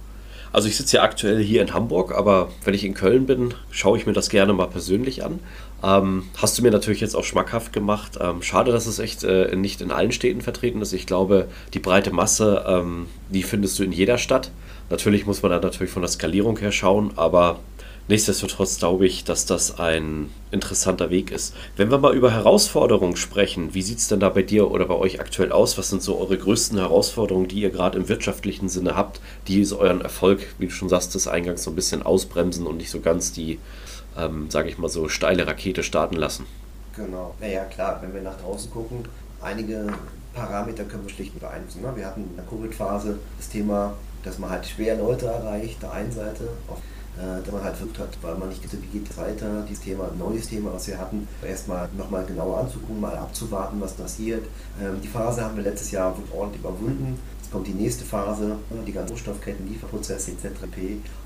[0.52, 3.98] Also ich sitze ja aktuell hier in Hamburg, aber wenn ich in Köln bin, schaue
[3.98, 5.40] ich mir das gerne mal persönlich an.
[5.82, 8.18] Ähm, hast du mir natürlich jetzt auch schmackhaft gemacht.
[8.20, 10.92] Ähm, schade, dass es echt äh, nicht in allen Städten vertreten ist.
[10.92, 14.50] Ich glaube, die breite Masse, ähm, die findest du in jeder Stadt.
[14.90, 17.61] Natürlich muss man da natürlich von der Skalierung her schauen, aber
[18.09, 21.55] Nichtsdestotrotz glaube ich, dass das ein interessanter Weg ist.
[21.77, 24.94] Wenn wir mal über Herausforderungen sprechen, wie sieht es denn da bei dir oder bei
[24.94, 25.77] euch aktuell aus?
[25.77, 29.79] Was sind so eure größten Herausforderungen, die ihr gerade im wirtschaftlichen Sinne habt, die so
[29.79, 33.01] euren Erfolg, wie du schon sagst, des Eingangs so ein bisschen ausbremsen und nicht so
[33.01, 33.59] ganz die,
[34.16, 36.47] ähm, sage ich mal so, steile Rakete starten lassen?
[36.97, 37.35] Genau.
[37.40, 39.05] Naja, klar, wenn wir nach draußen gucken,
[39.42, 39.87] einige
[40.33, 41.83] Parameter können wir schlicht beeinflussen.
[41.83, 41.92] Ne?
[41.94, 43.92] Wir hatten in der Covid-Phase das Thema,
[44.25, 46.79] dass man halt schwer Leute erreicht, der einen Seite, auf
[47.18, 49.83] äh, der man halt versucht hat, weil man nicht gesehen wie geht es weiter, dieses
[49.83, 54.46] Thema, neues Thema, was wir hatten, erstmal nochmal genauer anzugucken, mal abzuwarten, was passiert.
[54.81, 57.18] Ähm, die Phase haben wir letztes Jahr ordentlich überwunden.
[57.40, 60.46] Jetzt kommt die nächste Phase, ne, die ganzen Rohstoffketten, Lieferprozesse etc.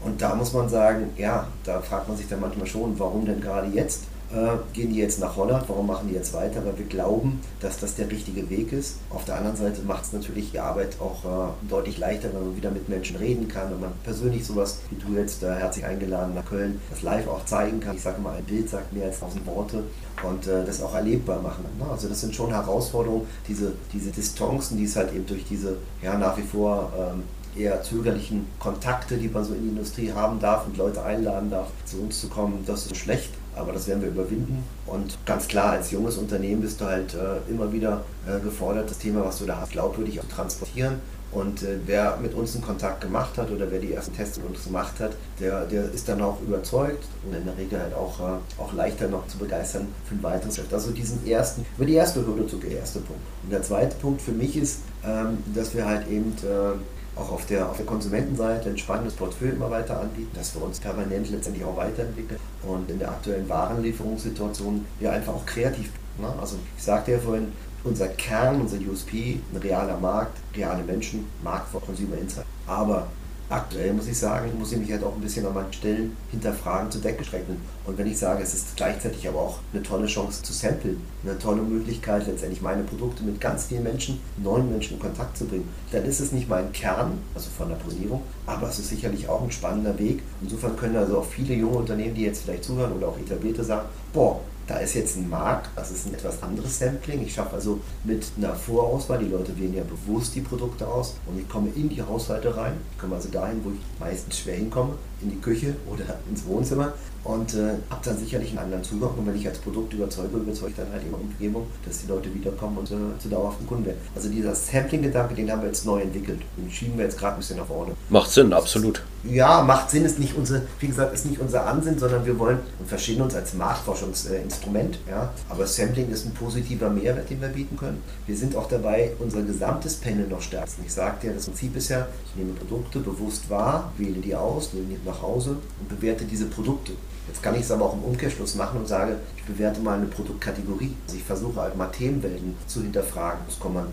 [0.00, 3.40] Und da muss man sagen, ja, da fragt man sich dann manchmal schon, warum denn
[3.40, 4.04] gerade jetzt?
[4.32, 6.64] Äh, gehen die jetzt nach Holland, warum machen die jetzt weiter?
[6.64, 8.96] Weil wir glauben, dass das der richtige Weg ist.
[9.10, 12.56] Auf der anderen Seite macht es natürlich die Arbeit auch äh, deutlich leichter, wenn man
[12.56, 16.34] wieder mit Menschen reden kann, wenn man persönlich sowas wie du jetzt äh, herzlich eingeladen
[16.34, 17.96] nach Köln, das live auch zeigen kann.
[17.96, 19.84] Ich sage mal, ein Bild sagt mehr als tausend Worte
[20.22, 21.64] und das auch erlebbar machen.
[21.78, 21.86] Ne?
[21.90, 26.16] Also das sind schon Herausforderungen, diese, diese Distanzen, die es halt eben durch diese ja
[26.16, 27.22] nach wie vor ähm,
[27.56, 31.68] eher zögerlichen Kontakte, die man so in die Industrie haben darf und Leute einladen darf,
[31.84, 33.30] zu uns zu kommen, das ist schlecht.
[33.54, 34.64] Aber das werden wir überwinden.
[34.86, 38.98] Und ganz klar, als junges Unternehmen bist du halt äh, immer wieder äh, gefordert, das
[38.98, 41.00] Thema, was du da hast, glaubwürdig zu transportieren.
[41.32, 44.48] Und äh, wer mit uns einen Kontakt gemacht hat oder wer die ersten Tests mit
[44.48, 48.20] uns gemacht hat, der, der ist dann auch überzeugt und in der Regel halt auch,
[48.20, 50.74] äh, auch leichter noch zu begeistern für ein weiteres Geschäft.
[50.74, 53.22] Also diesen ersten, über die erste Hürde zu der erste Punkt.
[53.44, 56.76] Und der zweite Punkt für mich ist, ähm, dass wir halt eben äh,
[57.16, 60.80] auch auf der, auf der Konsumentenseite ein spannendes Portfolio immer weiter anbieten, dass wir uns
[60.80, 65.90] permanent letztendlich auch weiterentwickeln und in der aktuellen Warenlieferungssituation wir einfach auch kreativ.
[66.18, 66.32] Ne?
[66.40, 67.52] Also ich sagte ja vorhin,
[67.84, 72.46] unser Kern, unser USP, ein realer Markt, reale Menschen, Markt für Consumer Insight.
[72.66, 73.08] Aber
[73.52, 76.90] aktuell muss ich sagen, muss ich mich halt auch ein bisschen an manchen Stellen hinterfragen,
[76.90, 77.56] zu Decke strecken.
[77.84, 81.38] Und wenn ich sage, es ist gleichzeitig aber auch eine tolle Chance zu samplen, eine
[81.38, 85.68] tolle Möglichkeit, letztendlich meine Produkte mit ganz vielen Menschen, neuen Menschen in Kontakt zu bringen,
[85.90, 89.42] dann ist es nicht mein Kern, also von der Posierung, aber es ist sicherlich auch
[89.42, 90.22] ein spannender Weg.
[90.40, 93.88] Insofern können also auch viele junge Unternehmen, die jetzt vielleicht zuhören oder auch etablierte sagen,
[94.12, 94.40] boah,
[94.72, 97.22] da ist jetzt ein Markt, das ist ein etwas anderes Sampling.
[97.22, 101.38] Ich schaffe also mit einer Vorauswahl, die Leute wählen ja bewusst die Produkte aus und
[101.38, 102.72] ich komme in die Haushalte rein.
[102.92, 106.92] Ich komme also dahin, wo ich meistens schwer hinkomme, in die Küche oder ins Wohnzimmer
[107.24, 109.10] und äh, habe dann sicherlich einen anderen Zugang.
[109.16, 112.34] Und wenn ich als Produkt überzeuge, überzeuge ich dann halt immer Umgebung, dass die Leute
[112.34, 113.98] wiederkommen und äh, zu dauerhaften Kunden werden.
[114.14, 116.40] Also dieser Sampling-Gedanke, den haben wir jetzt neu entwickelt.
[116.56, 117.92] Den schieben wir jetzt gerade ein bisschen nach vorne.
[118.08, 119.02] Macht Sinn, absolut.
[119.24, 122.58] Ja, macht Sinn, ist nicht unser, wie gesagt, ist nicht unser Ansinn, sondern wir wollen
[122.80, 124.98] und verstehen uns als Marktforschungsinstrument.
[125.08, 125.32] Ja?
[125.48, 128.02] Aber Sampling ist ein positiver Mehrwert, den wir bieten können.
[128.26, 130.82] Wir sind auch dabei, unser gesamtes Panel noch stärken.
[130.84, 134.72] Ich sagte ja, das Prinzip ist ja, ich nehme Produkte bewusst wahr, wähle die aus,
[134.72, 136.92] nehme die nach Hause und bewerte diese Produkte.
[137.28, 140.06] Jetzt kann ich es aber auch im Umkehrschluss machen und sage, ich bewerte mal eine
[140.06, 140.92] Produktkategorie.
[141.06, 143.42] Also ich versuche halt mal Themenwelten zu hinterfragen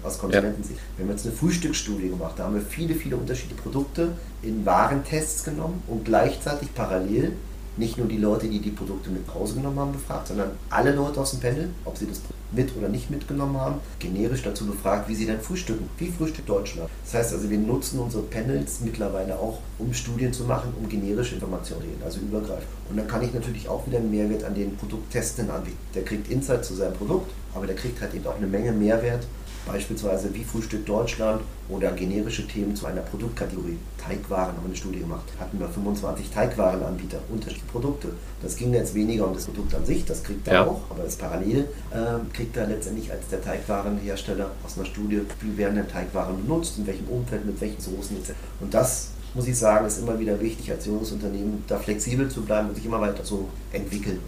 [0.03, 0.79] aus Konsumentensicht.
[0.79, 0.97] Ja.
[0.97, 5.43] Wir haben jetzt eine Frühstücksstudie gemacht, da haben wir viele, viele unterschiedliche Produkte in Warentests
[5.43, 7.33] genommen und gleichzeitig parallel
[7.77, 10.93] nicht nur die Leute, die die Produkte mit nach Hause genommen haben, befragt, sondern alle
[10.93, 12.19] Leute aus dem Panel, ob sie das
[12.51, 15.89] mit oder nicht mitgenommen haben, generisch dazu befragt, wie sie denn frühstücken.
[15.97, 16.89] Wie frühstückt Deutschland?
[17.03, 21.35] Das heißt also, wir nutzen unsere Panels mittlerweile auch, um Studien zu machen, um generische
[21.35, 22.67] Informationen zu reden, also übergreifend.
[22.89, 25.77] Und dann kann ich natürlich auch wieder einen Mehrwert an den Produkttestenden anbieten.
[25.93, 29.25] Der kriegt Insight zu seinem Produkt, aber der kriegt halt eben auch eine Menge Mehrwert
[29.65, 33.77] Beispielsweise wie Frühstück Deutschland oder generische Themen zu einer Produktkategorie.
[33.97, 35.25] Teigwaren haben wir eine Studie gemacht.
[35.39, 38.09] Hatten wir 25 Teigwarenanbieter, unterschiedliche Produkte.
[38.41, 40.65] Das ging jetzt weniger um das Produkt an sich, das kriegt er ja.
[40.65, 45.57] auch, aber das parallel äh, kriegt er letztendlich als der Teigwarenhersteller aus einer Studie, wie
[45.57, 48.31] werden denn Teigwaren benutzt, in welchem Umfeld, mit welchen Soßen etc.
[48.59, 52.41] Und das muss ich sagen, ist immer wieder wichtig als junges Unternehmen, da flexibel zu
[52.41, 54.19] bleiben und sich immer weiter zu entwickeln.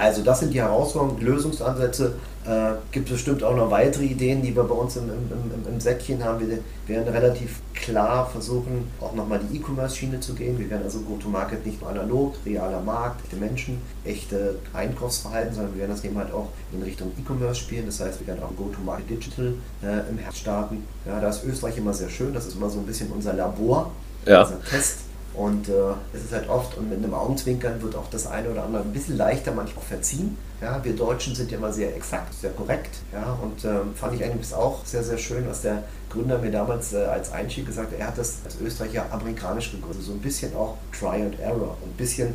[0.00, 2.14] Also das sind die Herausforderungen, Lösungsansätze.
[2.46, 6.24] Äh, gibt bestimmt auch noch weitere Ideen, die wir bei uns im, im, im, Säckchen
[6.24, 6.40] haben.
[6.40, 10.58] Wir werden relativ klar versuchen, auch nochmal die E-Commerce-Schiene zu gehen.
[10.58, 15.80] Wir werden also Go-to-Market nicht nur analog, realer Markt, echte Menschen, echte Einkaufsverhalten, sondern wir
[15.80, 17.84] werden das eben halt auch in Richtung E-Commerce spielen.
[17.84, 20.82] Das heißt, wir werden auch Go-to-Market Digital äh, im Herbst starten.
[21.06, 22.32] Ja, da ist Österreich immer sehr schön.
[22.32, 23.90] Das ist immer so ein bisschen unser Labor,
[24.24, 24.44] ja.
[24.44, 25.72] unser Test und äh,
[26.12, 28.92] es ist halt oft, und mit einem Augenzwinkern wird auch das eine oder andere ein
[28.92, 30.36] bisschen leichter manchmal verziehen.
[30.60, 32.96] Ja, wir Deutschen sind ja immer sehr exakt, sehr korrekt.
[33.12, 36.92] Ja, und ähm, fand ich eigentlich auch sehr, sehr schön, was der Gründer mir damals
[36.92, 37.98] äh, als Einstieg gesagt hat.
[37.98, 40.02] Er hat das als Österreicher amerikanisch gegründet.
[40.02, 41.76] So ein bisschen auch Try and Error.
[41.82, 42.34] Ein bisschen,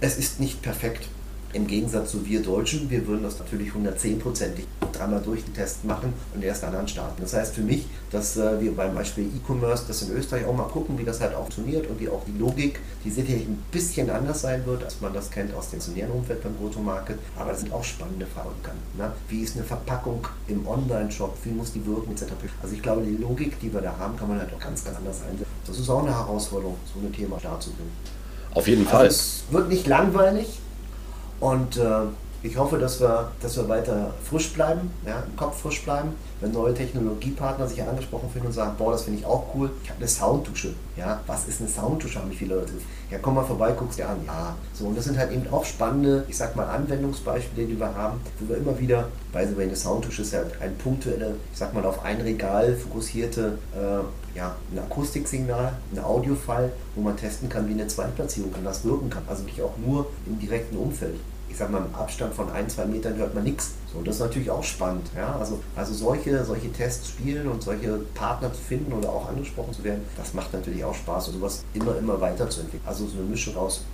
[0.00, 1.08] es ist nicht perfekt.
[1.52, 6.12] Im Gegensatz zu wir Deutschen, wir würden das natürlich 110-prozentig dreimal durch den Test machen
[6.34, 7.20] und erst dann starten.
[7.22, 10.68] Das heißt für mich, dass äh, wir beim Beispiel E-Commerce das in Österreich auch mal
[10.68, 14.08] gucken, wie das halt auch funktioniert und wie auch die Logik, die sicherlich ein bisschen
[14.10, 17.18] anders sein wird, als man das kennt aus dem stationären Umfeld beim Go-to-Market.
[17.36, 18.48] Aber das sind auch spannende Fragen.
[18.96, 19.12] Ne?
[19.28, 21.36] Wie ist eine Verpackung im Online-Shop?
[21.44, 22.32] Wie muss die wirken etc.
[22.62, 24.96] Also ich glaube, die Logik, die wir da haben, kann man halt auch ganz, ganz
[24.96, 25.50] anders einsetzen.
[25.66, 27.92] Das ist auch eine Herausforderung, so ein Thema darzubringen.
[28.54, 29.06] Auf jeden Fall.
[29.06, 30.60] Also es wird nicht langweilig,
[31.42, 32.06] und äh,
[32.44, 36.10] ich hoffe, dass wir, dass wir weiter frisch bleiben, ja, im Kopf frisch bleiben.
[36.40, 39.90] Wenn neue Technologiepartner sich angesprochen finden und sagen, boah, das finde ich auch cool, ich
[39.90, 40.74] habe eine Soundtusche.
[40.96, 42.72] Ja, was ist eine Soundtusche, haben mich viele Leute
[43.10, 44.18] Ja, komm mal vorbei, guckst dir an.
[44.26, 47.94] Ja, so, und das sind halt eben auch spannende, ich sag mal, Anwendungsbeispiele, die wir
[47.94, 51.74] haben, wo wir immer wieder, weil so eine Soundtusche ist ja ein punktuelle, ich sag
[51.74, 57.68] mal, auf ein Regal fokussierte äh, ja, ein Akustiksignal, ein Audiofall, wo man testen kann,
[57.68, 59.22] wie eine Zweitplatzierung kann, das wirken kann.
[59.28, 61.14] Also wirklich auch nur im direkten Umfeld
[61.52, 63.72] ich sag mal, im Abstand von ein, zwei Metern hört man nichts.
[63.92, 65.06] So, das ist natürlich auch spannend.
[65.14, 65.36] Ja?
[65.36, 69.84] Also, also solche, solche Tests spielen und solche Partner zu finden oder auch angesprochen zu
[69.84, 72.82] werden, das macht natürlich auch Spaß und sowas immer, immer weiterzuentwickeln.
[72.86, 73.84] Also so eine Mischung aus,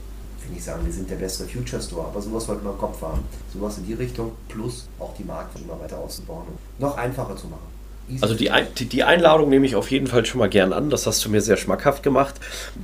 [0.47, 3.03] will ich sagen, wir sind der beste Future Store, aber sowas wollten wir im Kopf
[3.03, 3.25] haben.
[3.53, 7.49] Sowas in die Richtung, plus auch die Marke immer weiter auszubauen und noch einfacher zu
[7.49, 7.78] machen.
[8.21, 8.51] Also die,
[8.87, 10.89] die, Einladung nehme ich auf jeden Fall schon mal gern an.
[10.89, 12.37] Das hast du mir sehr schmackhaft gemacht.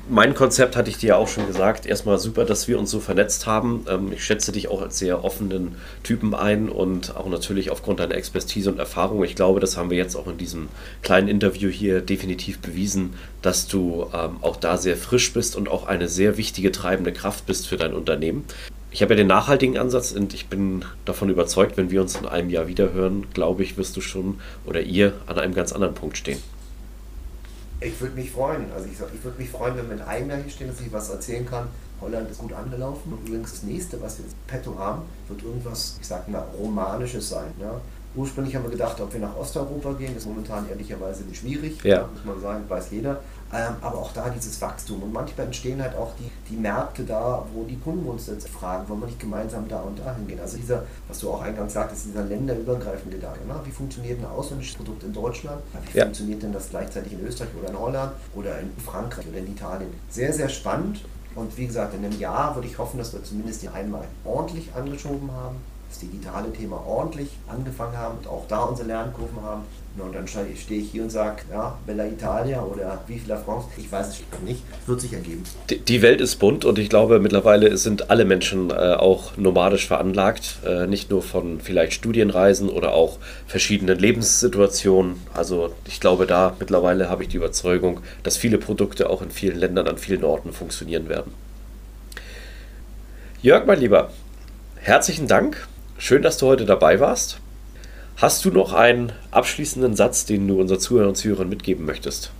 [0.08, 1.86] Mein Konzept hatte ich dir ja auch schon gesagt.
[1.86, 3.86] Erstmal super, dass wir uns so vernetzt haben.
[3.88, 8.14] Ähm, ich schätze dich auch als sehr offenen Typen ein und auch natürlich aufgrund deiner
[8.14, 9.24] Expertise und Erfahrung.
[9.24, 10.68] Ich glaube, das haben wir jetzt auch in diesem
[11.02, 15.86] kleinen Interview hier definitiv bewiesen, dass du ähm, auch da sehr frisch bist und auch
[15.86, 18.44] eine sehr wichtige treibende Kraft bist für dein Unternehmen.
[18.94, 22.26] Ich habe ja den nachhaltigen Ansatz und ich bin davon überzeugt, wenn wir uns in
[22.26, 26.16] einem Jahr wiederhören, glaube ich, wirst du schon oder ihr an einem ganz anderen Punkt
[26.16, 26.40] stehen.
[27.80, 28.66] Ich würde mich freuen.
[28.72, 30.92] Also ich, ich würde mich freuen, wenn wir in einem Jahr hier stehen, dass ich
[30.92, 31.66] was erzählen kann.
[32.00, 33.14] Holland ist gut angelaufen.
[33.14, 37.30] Und übrigens das nächste, was wir jetzt petto haben, wird irgendwas, ich sage mal, romanisches
[37.30, 37.50] sein.
[37.60, 37.80] Ja?
[38.16, 41.82] Ursprünglich haben wir gedacht, ob wir nach Osteuropa gehen, das ist momentan ehrlicherweise nicht schwierig,
[41.82, 42.08] ja.
[42.12, 43.20] muss man sagen, weiß jeder.
[43.52, 45.02] Ähm, aber auch da dieses Wachstum.
[45.02, 48.88] Und manchmal entstehen halt auch die, die Märkte da, wo die Kunden uns jetzt fragen,
[48.88, 50.40] wollen wir nicht gemeinsam da und da hingehen.
[50.40, 53.40] Also dieser, was du auch eingangs sagtest, dieser länderübergreifende Gedanke.
[53.46, 55.62] Na, wie funktioniert ein ausländisches Produkt in Deutschland?
[55.92, 56.04] Wie ja.
[56.04, 59.90] funktioniert denn das gleichzeitig in Österreich oder in Holland oder in Frankreich oder in Italien?
[60.08, 61.04] Sehr, sehr spannend.
[61.36, 64.72] Und wie gesagt, in einem Jahr würde ich hoffen, dass wir zumindest die einmal ordentlich
[64.74, 65.56] angeschoben haben
[65.94, 69.62] das digitale Thema ordentlich angefangen haben und auch da unsere Lernkurven haben.
[69.96, 73.92] Und dann stehe ich hier und sage, ja, Bella Italia oder Vive la France, ich
[73.92, 75.44] weiß es nicht, wird sich ergeben.
[75.70, 80.58] Die Welt ist bunt und ich glaube, mittlerweile sind alle Menschen äh, auch nomadisch veranlagt,
[80.66, 85.14] äh, nicht nur von vielleicht Studienreisen oder auch verschiedenen Lebenssituationen.
[85.32, 89.56] Also ich glaube, da mittlerweile habe ich die Überzeugung, dass viele Produkte auch in vielen
[89.56, 91.32] Ländern an vielen Orten funktionieren werden.
[93.42, 94.10] Jörg, mein Lieber,
[94.80, 95.68] herzlichen Dank
[96.06, 97.38] Schön, dass du heute dabei warst.
[98.18, 102.30] Hast du noch einen abschließenden Satz, den du unseren Zuhörern und Zuhörern mitgeben möchtest?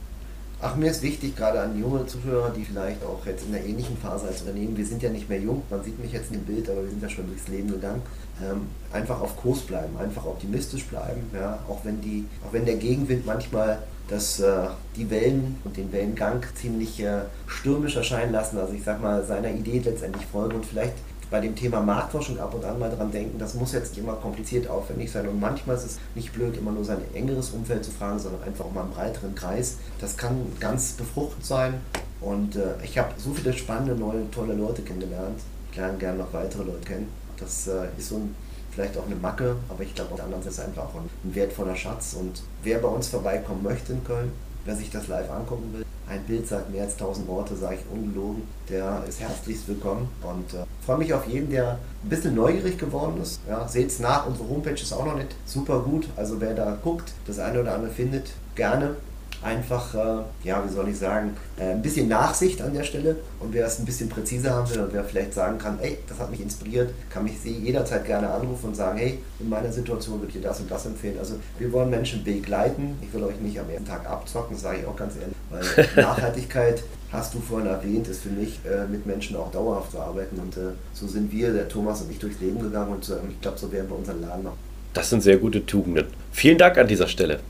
[0.60, 3.96] Ach, mir ist wichtig, gerade an junge Zuhörer, die vielleicht auch jetzt in einer ähnlichen
[3.96, 6.44] Phase als Unternehmen, wir sind ja nicht mehr jung, man sieht mich jetzt in dem
[6.44, 8.02] Bild, aber wir sind ja schon durchs Leben gegangen,
[8.42, 12.76] ähm, einfach auf Kurs bleiben, einfach optimistisch bleiben, ja, auch wenn die, auch wenn der
[12.76, 18.74] Gegenwind manchmal das, äh, die Wellen und den Wellengang ziemlich äh, stürmisch erscheinen lassen, also
[18.74, 20.92] ich sag mal, seiner Idee letztendlich folgen und vielleicht
[21.30, 24.68] bei dem Thema Marktforschung ab und an mal dran denken, das muss jetzt immer kompliziert
[24.68, 28.18] aufwendig sein und manchmal ist es nicht blöd, immer nur sein engeres Umfeld zu fragen,
[28.18, 29.76] sondern einfach mal einen breiteren Kreis.
[30.00, 31.74] Das kann ganz befruchtend sein
[32.20, 35.40] und äh, ich habe so viele spannende, neue, tolle Leute kennengelernt.
[35.70, 37.08] Ich lerne gerne noch weitere Leute kennen.
[37.36, 38.34] Das äh, ist so ein,
[38.70, 40.94] vielleicht auch eine Macke, aber ich glaube auf der anderen Seite ist es einfach auch
[40.94, 44.32] ein wertvoller Schatz und wer bei uns vorbeikommen möchte in Köln,
[44.64, 47.90] wer sich das live angucken will, ein Bild sagt mehr als tausend Worte, sage ich
[47.90, 48.42] ungelogen.
[48.68, 53.20] Der ist herzlichst willkommen und äh, freue mich auf jeden, der ein bisschen neugierig geworden
[53.22, 53.40] ist.
[53.48, 56.06] Ja, Seht es nach, unsere Homepage ist auch noch nicht super gut.
[56.16, 58.96] Also wer da guckt, das eine oder andere findet, gerne
[59.42, 63.16] einfach, äh, ja, wie soll ich sagen, äh, ein bisschen Nachsicht an der Stelle.
[63.40, 66.18] Und wer es ein bisschen präziser haben will und wer vielleicht sagen kann, hey, das
[66.18, 70.28] hat mich inspiriert, kann mich jederzeit gerne anrufen und sagen, hey, in meiner Situation würde
[70.28, 71.18] ich dir das und das empfehlen.
[71.18, 72.98] Also wir wollen Menschen begleiten.
[73.02, 76.82] Ich will euch nicht am ersten Tag abzocken, sage ich auch ganz ehrlich, weil Nachhaltigkeit
[77.12, 80.38] hast du vorhin erwähnt, ist für mich, äh, mit Menschen auch dauerhaft zu arbeiten.
[80.38, 83.40] Und äh, so sind wir, der Thomas und ich, durchs Leben gegangen und äh, ich
[83.40, 84.58] glaube, so werden wir unseren Laden machen.
[84.94, 86.06] Das sind sehr gute Tugenden.
[86.32, 87.40] Vielen Dank an dieser Stelle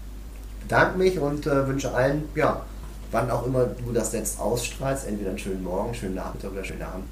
[0.65, 2.63] bedanke mich und äh, wünsche allen, ja,
[3.11, 6.83] wann auch immer du das jetzt ausstrahlst, entweder einen schönen Morgen, schönen Nachmittag oder schönen
[6.83, 7.05] Abend.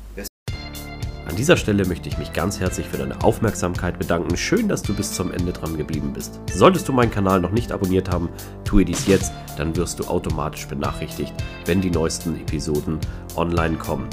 [1.28, 4.36] An dieser Stelle möchte ich mich ganz herzlich für deine Aufmerksamkeit bedanken.
[4.36, 6.40] Schön, dass du bis zum Ende dran geblieben bist.
[6.52, 8.28] Solltest du meinen Kanal noch nicht abonniert haben,
[8.64, 11.32] tue dies jetzt, dann wirst du automatisch benachrichtigt,
[11.64, 12.98] wenn die neuesten Episoden
[13.36, 14.08] online kommen.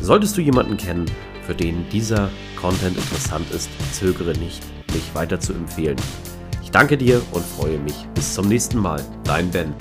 [0.00, 1.06] Solltest du jemanden kennen,
[1.42, 4.62] für den dieser Content interessant ist, zögere nicht,
[4.92, 5.98] mich weiter zu empfehlen
[6.74, 8.06] danke dir und freue mich.
[8.14, 9.00] Bis zum nächsten Mal.
[9.24, 9.72] Dein Ben.